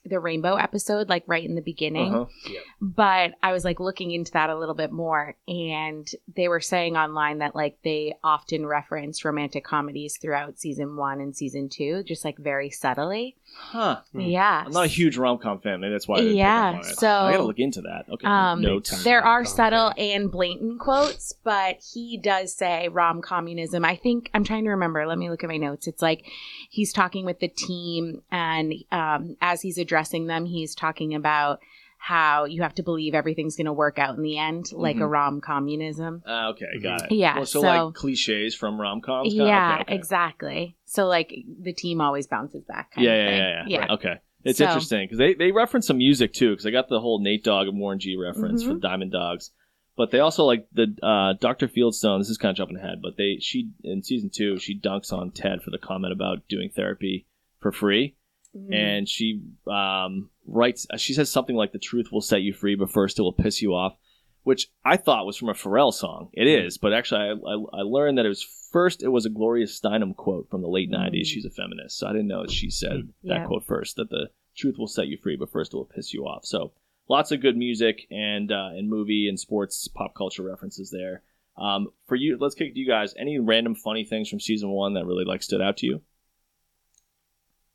[0.05, 2.15] the rainbow episode, like right in the beginning.
[2.15, 2.53] Uh-huh.
[2.81, 6.97] But I was like looking into that a little bit more, and they were saying
[6.97, 12.25] online that like they often reference romantic comedies throughout season one and season two, just
[12.25, 13.37] like very subtly.
[13.55, 14.01] Huh.
[14.13, 14.21] Hmm.
[14.21, 14.65] Yeah.
[14.67, 15.81] I'm not a huge rom com fan.
[15.81, 16.17] Maybe that's why.
[16.17, 16.99] I didn't pick Yeah, up on it.
[16.99, 18.07] so- I gotta look into that.
[18.11, 18.27] Okay.
[18.27, 19.05] Um, Notes.
[19.05, 23.85] There are subtle and blatant quotes, but he does say rom communism.
[23.85, 25.07] I think I'm trying to remember.
[25.07, 25.87] Let me look at my notes.
[25.87, 26.25] It's like
[26.71, 29.92] he's talking with the team, and um, as he's addressing
[30.27, 31.61] them, he's talking about
[31.99, 35.01] how you have to believe everything's going to work out in the end, like a
[35.01, 35.11] Mhm.
[35.13, 36.21] rom communism.
[36.27, 37.05] Ah, okay, got it.
[37.05, 37.15] Mm-hmm.
[37.15, 39.33] Yeah, Well, so, so- like cliches from rom coms.
[39.33, 40.77] Yeah, exactly.
[40.85, 42.93] So like the team always bounces back.
[42.93, 43.65] Kind Yeah, of yeah, yeah, yeah.
[43.69, 43.79] yeah.
[43.81, 44.15] Right, Okay.
[44.45, 46.51] It's So- interesting because they, they reference some music too.
[46.51, 48.73] Because I got the whole Nate Dogg and Warren G reference Mm-hmm.
[48.73, 49.53] for Diamond Dogs,
[49.97, 51.69] but they also like the uh, Dr.
[51.69, 52.19] Fieldstone.
[52.19, 55.31] This is kind of jumping ahead, but they she in season two she dunks on
[55.31, 57.27] Ted for the comment about doing therapy
[57.61, 58.17] for free,
[58.57, 58.73] Mhm.
[58.75, 62.91] and she um, writes she says something like the truth will set you free, but
[62.91, 63.97] first it will piss you off,
[64.43, 66.29] which I thought was from a Pharrell song.
[66.35, 66.67] It Mm-hmm.
[66.67, 68.43] is, but actually I, I, I learned that it was
[68.73, 70.97] first it was a Gloria Steinem quote from the late Mm.
[71.13, 71.27] '90s.
[71.27, 73.97] She's a feminist, so I didn't know she said that quote first.
[73.97, 76.45] That the truth will set you free, but first it will piss you off.
[76.45, 76.73] So
[77.09, 81.23] lots of good music and uh, and movie and sports pop culture references there.
[81.57, 83.15] Um, for you, let's kick to you guys.
[83.19, 86.03] Any random funny things from season one that really like stood out to you?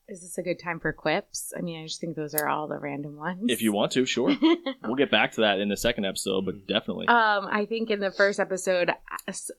[0.09, 1.51] Is this a good time for quips?
[1.57, 3.43] I mean, I just think those are all the random ones.
[3.47, 4.33] If you want to, sure.
[4.83, 7.07] we'll get back to that in the second episode, but definitely.
[7.07, 8.89] Um, I think in the first episode,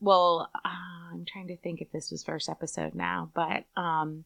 [0.00, 0.68] well, uh,
[1.12, 4.24] I'm trying to think if this was first episode now, but um,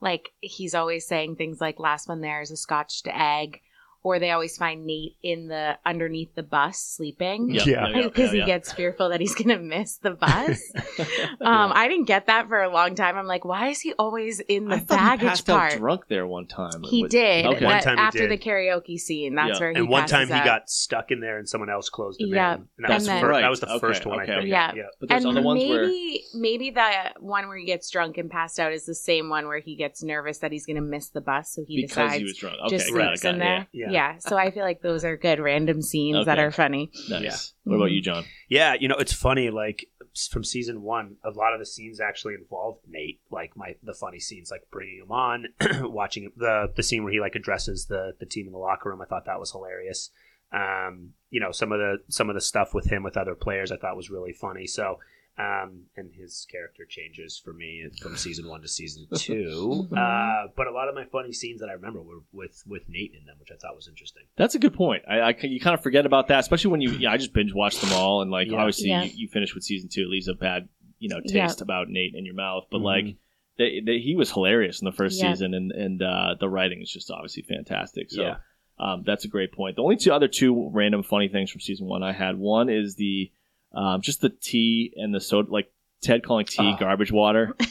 [0.00, 3.60] like he's always saying things like "last one there is a scotched egg,"
[4.02, 7.88] or they always find Nate in the underneath the bus sleeping Yeah, Yeah.
[7.88, 8.44] yeah, because yeah, yeah.
[8.44, 10.60] he gets fearful that he's gonna miss the bus.
[11.40, 13.16] um, I didn't get that for a long time.
[13.16, 15.72] I'm like, why is he always in I the thought he baggage passed part?
[15.72, 16.82] out drunk there one time.
[16.84, 17.46] He With- did.
[17.46, 17.64] Okay.
[17.64, 18.30] One time he after did.
[18.30, 19.34] the karaoke scene.
[19.34, 19.60] That's Yeah.
[19.60, 20.44] where he and one time he out.
[20.44, 22.54] got stuck in there and someone else closed him Yeah.
[22.54, 22.60] in.
[22.60, 23.40] And that, That's was the right.
[23.42, 24.48] that was the Okay, first one, okay, I think.
[24.48, 24.72] Yeah.
[24.74, 24.82] yeah.
[24.98, 26.90] But there's and other ones where maybe maybe the
[27.20, 30.02] one where he gets drunk and passed out is the same one where he gets
[30.02, 32.56] nervous that he's going to miss the bus, so he because decides he was drunk.
[32.66, 33.66] Okay, just got it, sleeps got in it, there.
[33.72, 33.89] yeah.
[33.92, 34.18] Yeah.
[34.18, 36.46] So I feel like those are good random scenes that Okay.
[36.46, 36.90] are funny.
[37.08, 37.18] yeah.
[37.20, 37.24] Nice.
[37.64, 37.70] Yeah.
[37.70, 38.24] What about you, John?
[38.48, 39.50] Yeah, you know, it's funny.
[39.50, 39.86] Like
[40.30, 43.20] from season one, a lot of the scenes actually involved Nate.
[43.30, 45.46] Like my the funny scenes, like bringing him on,
[45.82, 48.88] watching him- the the scene where he like addresses the the team in the locker
[48.90, 49.00] room.
[49.00, 50.10] I thought that was hilarious.
[50.52, 53.70] Um, you know, some of the some of the stuff with him with other players,
[53.70, 54.66] I thought was really funny.
[54.66, 54.98] So.
[55.40, 59.96] Um, and his character changes for me from season one to season 2 Mhm.
[59.96, 63.14] Uh, but a lot of my funny scenes that I remember were with with Nate
[63.18, 64.24] in them, which I thought was interesting.
[64.36, 65.02] That's a good point.
[65.08, 66.90] I, I you kind of forget about that, especially when you.
[66.92, 68.58] Yeah, I just binge watched them all, and like Yeah.
[68.58, 69.04] obviously Yeah.
[69.04, 70.68] you, you finish with season two, it leaves a bad
[70.98, 71.62] you know taste Yeah.
[71.64, 72.64] about Nate in your mouth.
[72.70, 72.84] But Mhm.
[72.84, 73.16] like
[73.58, 75.30] they, they, he was hilarious in the first Yeah.
[75.32, 78.10] season, and and uh, the writing is just obviously fantastic.
[78.10, 78.36] So Yeah.
[78.78, 79.76] um, that's a great point.
[79.76, 82.96] The only two other two random funny things from season one I had one is
[82.96, 83.30] the
[83.72, 86.76] um, just the tea and the soda, like Ted calling tea Oh.
[86.78, 87.54] garbage water.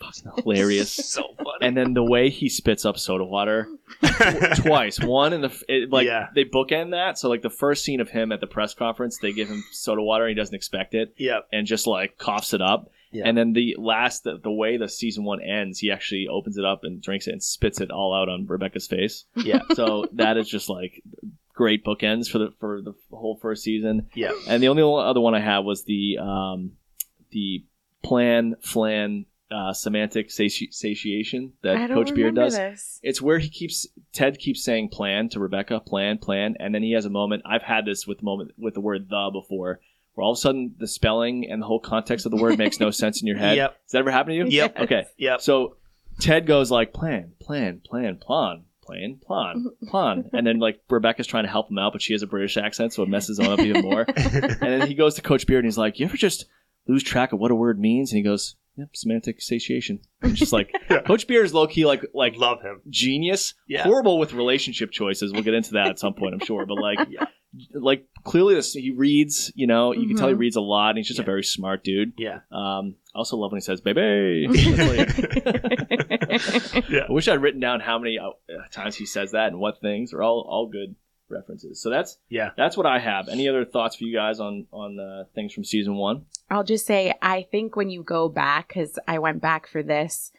[0.00, 0.92] Fucking hilarious.
[1.12, 1.48] so funny.
[1.60, 3.68] And then the way he spits up soda water
[4.56, 4.98] twice.
[5.00, 6.28] One in the it, like Yeah.
[6.34, 7.18] they bookend that.
[7.18, 10.02] So like the first scene of him at the press conference, they give him soda
[10.02, 11.46] water and he doesn't expect it yep.
[11.52, 12.90] and just like coughs it up.
[13.12, 13.24] Yeah.
[13.26, 16.64] And then the last the, the way the season one ends, he actually opens it
[16.64, 19.24] up and drinks it and spits it all out on Rebecca's face.
[19.34, 19.62] Yeah.
[19.74, 21.02] So that is just like
[21.60, 24.08] great bookends for the for the whole first season.
[24.14, 24.32] Yeah.
[24.48, 26.72] And the only other one I have was the um
[27.32, 27.66] the
[28.02, 32.56] plan flan uh, semantic sati- satiation that I don't Coach Beard does.
[32.56, 33.00] this.
[33.02, 36.92] It's where he keeps Ted keeps saying plan to Rebecca, plan, plan, and then he
[36.92, 37.42] has a moment.
[37.44, 39.80] I've had this with the moment with the word the before,
[40.14, 42.80] where all of a sudden the spelling and the whole context of the word makes
[42.80, 43.56] no sense in your head.
[43.56, 43.70] Yep.
[43.82, 44.46] Has that ever happened to you?
[44.46, 44.80] Yep.
[44.80, 45.04] Okay.
[45.18, 45.40] Yep.
[45.42, 45.76] So
[46.20, 51.44] Ted goes like plan, plan, plan, plan, plan, plan, plan, and then like Rebecca's trying
[51.44, 53.60] to help him out, but she has a British accent, so it messes him up
[53.60, 54.06] even more.
[54.16, 56.46] And then he goes to Coach Beard and he's like, "You ever just
[56.88, 60.52] lose track of what a word means?" And he goes, "Yep, semantic satiation." And just
[60.52, 61.00] like Yeah.
[61.02, 62.80] Coach Beard is low key like like love him.
[62.88, 63.84] genius, Yeah.
[63.84, 65.32] horrible with relationship choices.
[65.32, 66.66] We'll get into that at some point, I'm sure.
[66.66, 67.26] But like, Yeah.
[67.74, 69.50] Like clearly this, he reads.
[69.54, 70.38] You know, you can tell he Mhm.
[70.38, 70.90] reads a lot.
[70.90, 71.26] and He's just a Yeah.
[71.26, 72.12] very smart dude.
[72.16, 72.40] Yeah.
[72.52, 75.22] Um, I also love when he says "baby." That's
[76.74, 77.06] like- Yeah.
[77.08, 78.30] I wish I'd written down how many uh,
[78.70, 80.12] times he says that and what things.
[80.12, 80.94] Are all all good
[81.28, 81.80] references.
[81.82, 82.50] So that's Yeah.
[82.56, 83.28] that's what I have.
[83.28, 86.26] Any other thoughts for you guys on on uh, things from season one?
[86.50, 90.32] I'll just say, I think when you go back, because I went back for this,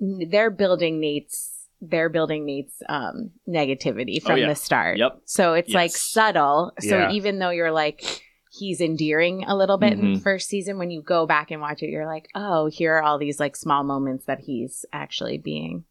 [0.00, 1.55] n- they're building Nate's.
[1.80, 4.48] They're building Nate's um, negativity from Oh, yeah.
[4.48, 4.98] the start.
[4.98, 5.20] Yep.
[5.24, 6.72] So it's like subtle.
[6.80, 7.10] So Yeah.
[7.12, 8.22] even though you're like
[8.58, 10.22] he's endearing a little bit in the Mhm.
[10.22, 13.18] first season, when you go back and watch it, you're like, oh, here are all
[13.18, 15.84] these like small moments that he's actually being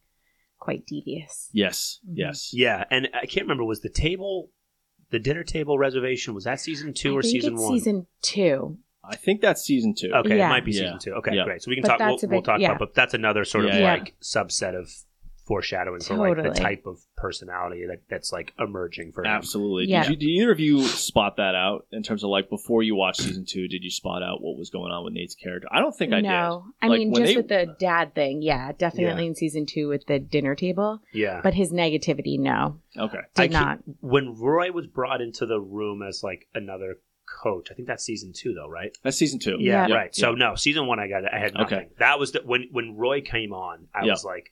[0.57, 1.49] quite devious.
[1.53, 1.99] Yes.
[2.07, 2.13] Mhm.
[2.15, 2.51] Yes.
[2.53, 4.49] Yeah, and I can't remember was the table,
[5.11, 7.71] the dinner table reservation was that season two I or think season it's one?
[7.77, 8.79] Season two.
[9.03, 10.11] I think that's season two.
[10.11, 10.47] Okay, Yeah.
[10.47, 10.79] it might be Yeah.
[10.85, 11.11] season two.
[11.17, 11.43] Okay, Yeah.
[11.43, 11.61] great.
[11.61, 11.99] So we can But talk.
[11.99, 12.69] We'll, that's a we'll talk yeah.
[12.69, 13.93] about, but that's another sort of Yeah.
[13.93, 14.91] like subset of
[15.45, 19.31] foreshadowing for like the type of personality that that's like emerging for him.
[19.31, 19.85] Absolutely.
[19.91, 20.03] Yeah.
[20.03, 22.95] Did, you, did either of you spot that out in terms of like before you
[22.95, 23.67] watched season two?
[23.67, 25.67] Did you spot out what was going on with Nate's character?
[25.71, 26.23] I don't think I did.
[26.29, 29.65] no, I Like, mean when just they- with the dad thing, yeah, definitely in season
[29.65, 30.99] two with the dinner table.
[31.13, 32.79] Yeah, But his negativity, no.
[32.97, 33.19] Okay.
[33.35, 33.67] did I not.
[33.85, 36.97] can't- when Roy was brought into the room as like another
[37.43, 38.95] coach, I think that's season two though, right?
[39.03, 39.57] That's season two.
[39.59, 39.95] Yeah, Yeah.
[39.95, 40.15] right.
[40.15, 41.77] So no, season one I got I had nothing.
[41.79, 41.87] Okay.
[41.99, 44.11] That was the, when when Roy came on, I Yeah.
[44.13, 44.51] was like,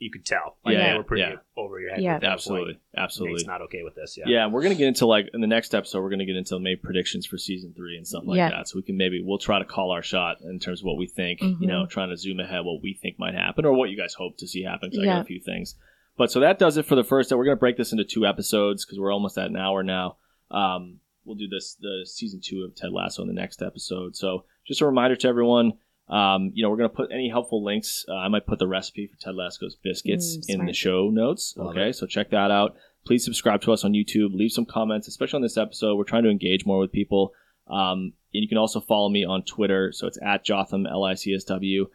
[0.00, 1.36] you could tell, like Yeah, they were pretty yeah.
[1.56, 2.02] over your head.
[2.02, 2.14] Yeah.
[2.14, 2.74] at that Absolutely.
[2.74, 2.82] point.
[2.96, 3.34] Absolutely.
[3.34, 4.16] Nate's not okay with this.
[4.16, 6.02] Yeah, Yeah, we're gonna get into like in the next episode.
[6.02, 8.50] We're gonna get into maybe predictions for season three and stuff like Yeah.
[8.50, 8.68] that.
[8.68, 11.06] So we can maybe we'll try to call our shot in terms of what we
[11.08, 11.40] think.
[11.42, 14.14] You know, trying to zoom ahead what we think might happen or what you guys
[14.14, 14.90] hope to see happen.
[14.90, 15.74] 'cause I got a few things.
[16.16, 17.30] But so that does it for the first.
[17.32, 20.16] We're gonna break this into two episodes because we're almost at an hour now.
[20.50, 24.16] Um, we'll do this the season two of Ted Lasso in the next episode.
[24.16, 25.72] So just a reminder to everyone.
[26.08, 28.04] Um, you know, we're gonna put any helpful links.
[28.08, 31.54] Uh, I might put the recipe for Ted Lasso's biscuits Mm, in the show notes.
[31.56, 32.76] Love okay, so check that out.
[33.06, 34.34] Please subscribe to us on YouTube.
[34.34, 35.96] Leave some comments, especially on this episode.
[35.96, 37.32] We're trying to engage more with people.
[37.66, 39.92] Um, and you can also follow me on Twitter.
[39.92, 41.88] So it's at Jotham L I C S W.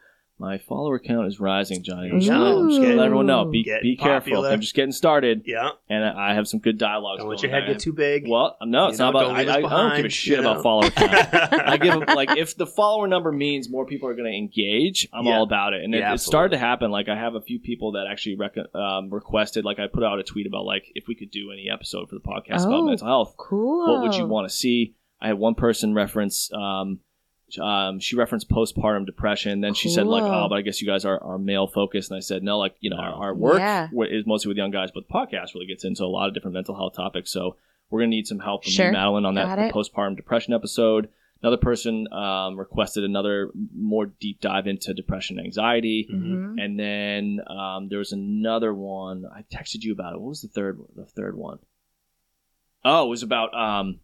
[0.43, 2.09] My follower count is rising, Johnny.
[2.11, 3.45] I'm just gonna- I'm just gonna let everyone know.
[3.45, 4.31] Be, Getting be careful.
[4.33, 4.49] popular.
[4.49, 5.69] I'm just getting started, yeah.
[5.89, 7.19] and I have some good dialogues.
[7.21, 7.73] Don't let going your head on.
[7.73, 8.25] get too big.
[8.27, 9.21] Well, no, it's know, not about.
[9.27, 10.51] don't I, leave us I, I don't give a shit you know.
[10.51, 11.13] about follower count.
[11.33, 15.07] I give them like if the follower number means more people are going to engage,
[15.13, 15.37] I'm Yeah.
[15.37, 15.81] all about it.
[15.85, 16.91] And it, Yeah, it started to happen.
[16.91, 19.63] Like I have a few people that actually rec- um, requested.
[19.63, 22.15] Like I put out a tweet about like if we could do any episode for
[22.15, 22.85] the podcast about Oh.
[22.85, 23.87] mental health, Cool.
[23.93, 24.95] what would you want to see?
[25.21, 26.51] I had one person reference.
[26.51, 26.99] Um,
[27.59, 29.61] um, she referenced postpartum depression.
[29.61, 30.31] Then she said like, Cool.
[30.31, 32.75] "Oh, but I guess you guys are, are male focused." And I said, "No, like
[32.79, 33.87] you know, our, our work Yeah.
[34.09, 36.53] is mostly with young guys, but the podcast really gets into a lot of different
[36.53, 37.31] mental health topics.
[37.31, 37.55] So
[37.89, 38.91] we're gonna need some help from you, Sure.
[38.91, 39.73] Madeline, on that Got the it.
[39.73, 41.09] postpartum depression episode."
[41.41, 46.55] Another person um, requested another more deep dive into depression, and anxiety, Mhm.
[46.63, 49.25] and then um, there was another one.
[49.25, 50.21] I texted you about it.
[50.21, 50.79] What was the third?
[50.95, 51.59] The third one?
[52.85, 53.99] Oh, it was about um,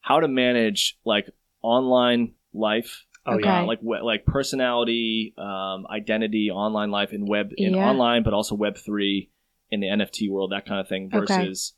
[0.00, 1.28] how to manage like
[1.60, 3.44] online life oh Okay.
[3.44, 3.62] yeah.
[3.62, 7.90] uh, like we- like personality, um, identity, online life in web in Yeah.
[7.90, 9.30] online, but also Web three
[9.70, 11.74] in the NFT world, that kind of thing, versus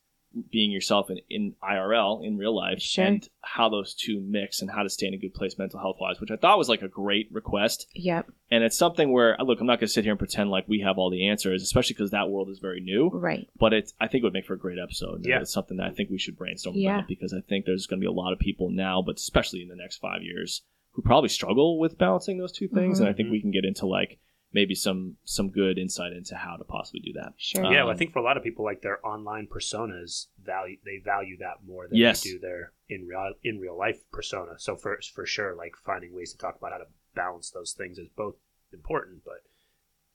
[0.51, 3.05] being yourself in, in IRL in real life, Sure.
[3.05, 5.97] and how those two mix and how to stay in a good place mental health
[6.01, 8.31] wise, which I thought was like a great request, Yep.
[8.51, 10.81] and it's something where look, I'm not going to sit here and pretend like we
[10.81, 13.09] have all the answers, especially because that world is very new.
[13.13, 13.49] Right.
[13.59, 15.27] But it's I think it would make for a great episode.
[15.27, 15.41] Yeah.
[15.41, 16.99] it's something that I think we should brainstorm Yeah.
[16.99, 19.63] about because I think there's going to be a lot of people now, but especially
[19.63, 20.63] in the next five years,
[20.93, 23.01] who probably struggle with balancing those two things.
[23.01, 23.33] And I think Mhm.
[23.33, 24.19] we can get into like
[24.53, 27.33] maybe some some good insight into how to possibly do that.
[27.37, 27.65] Sure.
[27.65, 30.77] Um, yeah, well, I think for a lot of people, like their online personas value
[30.85, 32.23] they value that more than Yes.
[32.23, 34.53] they do their in real in real life persona.
[34.59, 37.99] So for for sure, like finding ways to talk about how to balance those things
[37.99, 38.37] is both
[38.73, 39.43] important, but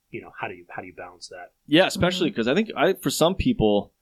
[0.10, 1.52] you know how do you how do you balance that?
[1.68, 3.94] Yeah, especially because I think I for some people,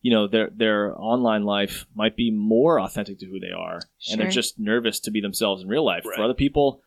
[0.00, 3.80] you know, their their online life might be more authentic to who they are,
[4.10, 6.04] and they're just nervous to be themselves in real life.
[6.06, 6.16] Right.
[6.16, 6.82] For other people,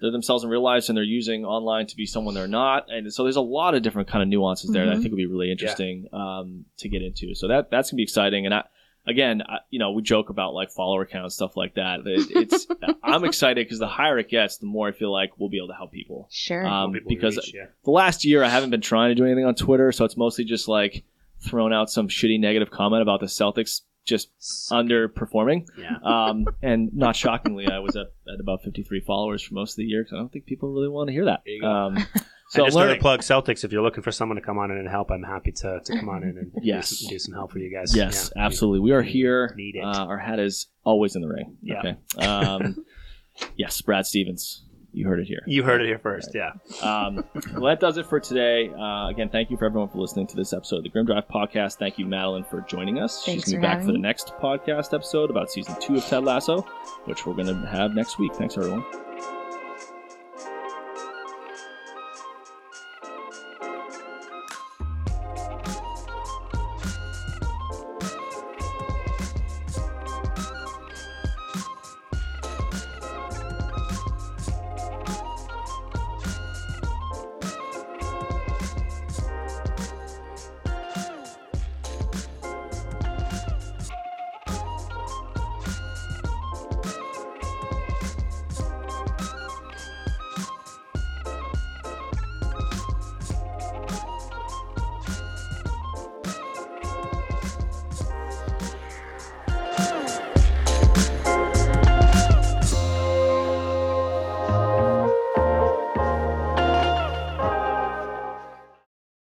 [0.00, 2.86] they're themselves in real life, and they're using online to be someone they're not.
[2.90, 5.02] And so there's a lot of different kind of nuances there that I Mhm.
[5.02, 7.34] think would be really interesting um, to get into.
[7.34, 8.46] So that that's gonna be exciting.
[8.46, 8.64] And I,
[9.06, 12.00] again, I, you know, we joke about like follower count and stuff like that.
[12.04, 12.66] It, it's
[13.02, 15.68] I'm excited because the higher it gets, the more I feel like we'll be able
[15.68, 16.28] to help people.
[16.30, 16.66] Sure.
[16.66, 17.66] Um, People because reach, yeah.
[17.84, 20.44] the last year I haven't been trying to do anything on Twitter, so it's mostly
[20.44, 21.04] just like
[21.42, 24.30] thrown out some shitty negative comment about the Celtics just
[24.70, 25.66] underperforming.
[25.78, 25.96] yeah.
[26.02, 29.84] Um, and not shockingly, I was at, at about 53 followers for most of the
[29.84, 31.42] year because I don't think people really want to hear that.
[31.46, 31.68] There.
[31.68, 31.98] Um,
[32.52, 32.90] So so and just learning.
[32.96, 33.62] another plug Celtics.
[33.62, 35.96] If you're looking for someone to come on in and help, I'm happy to, to
[35.96, 36.88] come on in and Yes.
[36.90, 37.94] do, some, do some help for you guys.
[37.94, 38.44] Yes, Yeah.
[38.44, 38.80] absolutely.
[38.80, 39.54] We are here.
[39.56, 39.84] Need it.
[39.84, 41.56] Uh, our hat is always in the ring.
[41.62, 41.78] Yeah.
[41.78, 42.26] Okay.
[42.26, 42.84] Um,
[43.56, 44.64] yes, Brad Stevens.
[44.92, 45.40] You heard it here.
[45.46, 46.30] You heard it here first.
[46.34, 46.52] Yeah.
[46.82, 47.24] Um,
[47.54, 48.70] well, that does it for today.
[48.70, 51.28] Uh, again, thank you for everyone for listening to this episode of the Grim Drive
[51.28, 51.78] podcast.
[51.78, 53.24] Thank you, Madeline, for joining us.
[53.24, 55.96] Thanks She's for going to be back for the next podcast episode about season two
[55.96, 56.62] of Ted Lasso,
[57.04, 58.34] which we're going to have next week.
[58.34, 58.84] Thanks, everyone.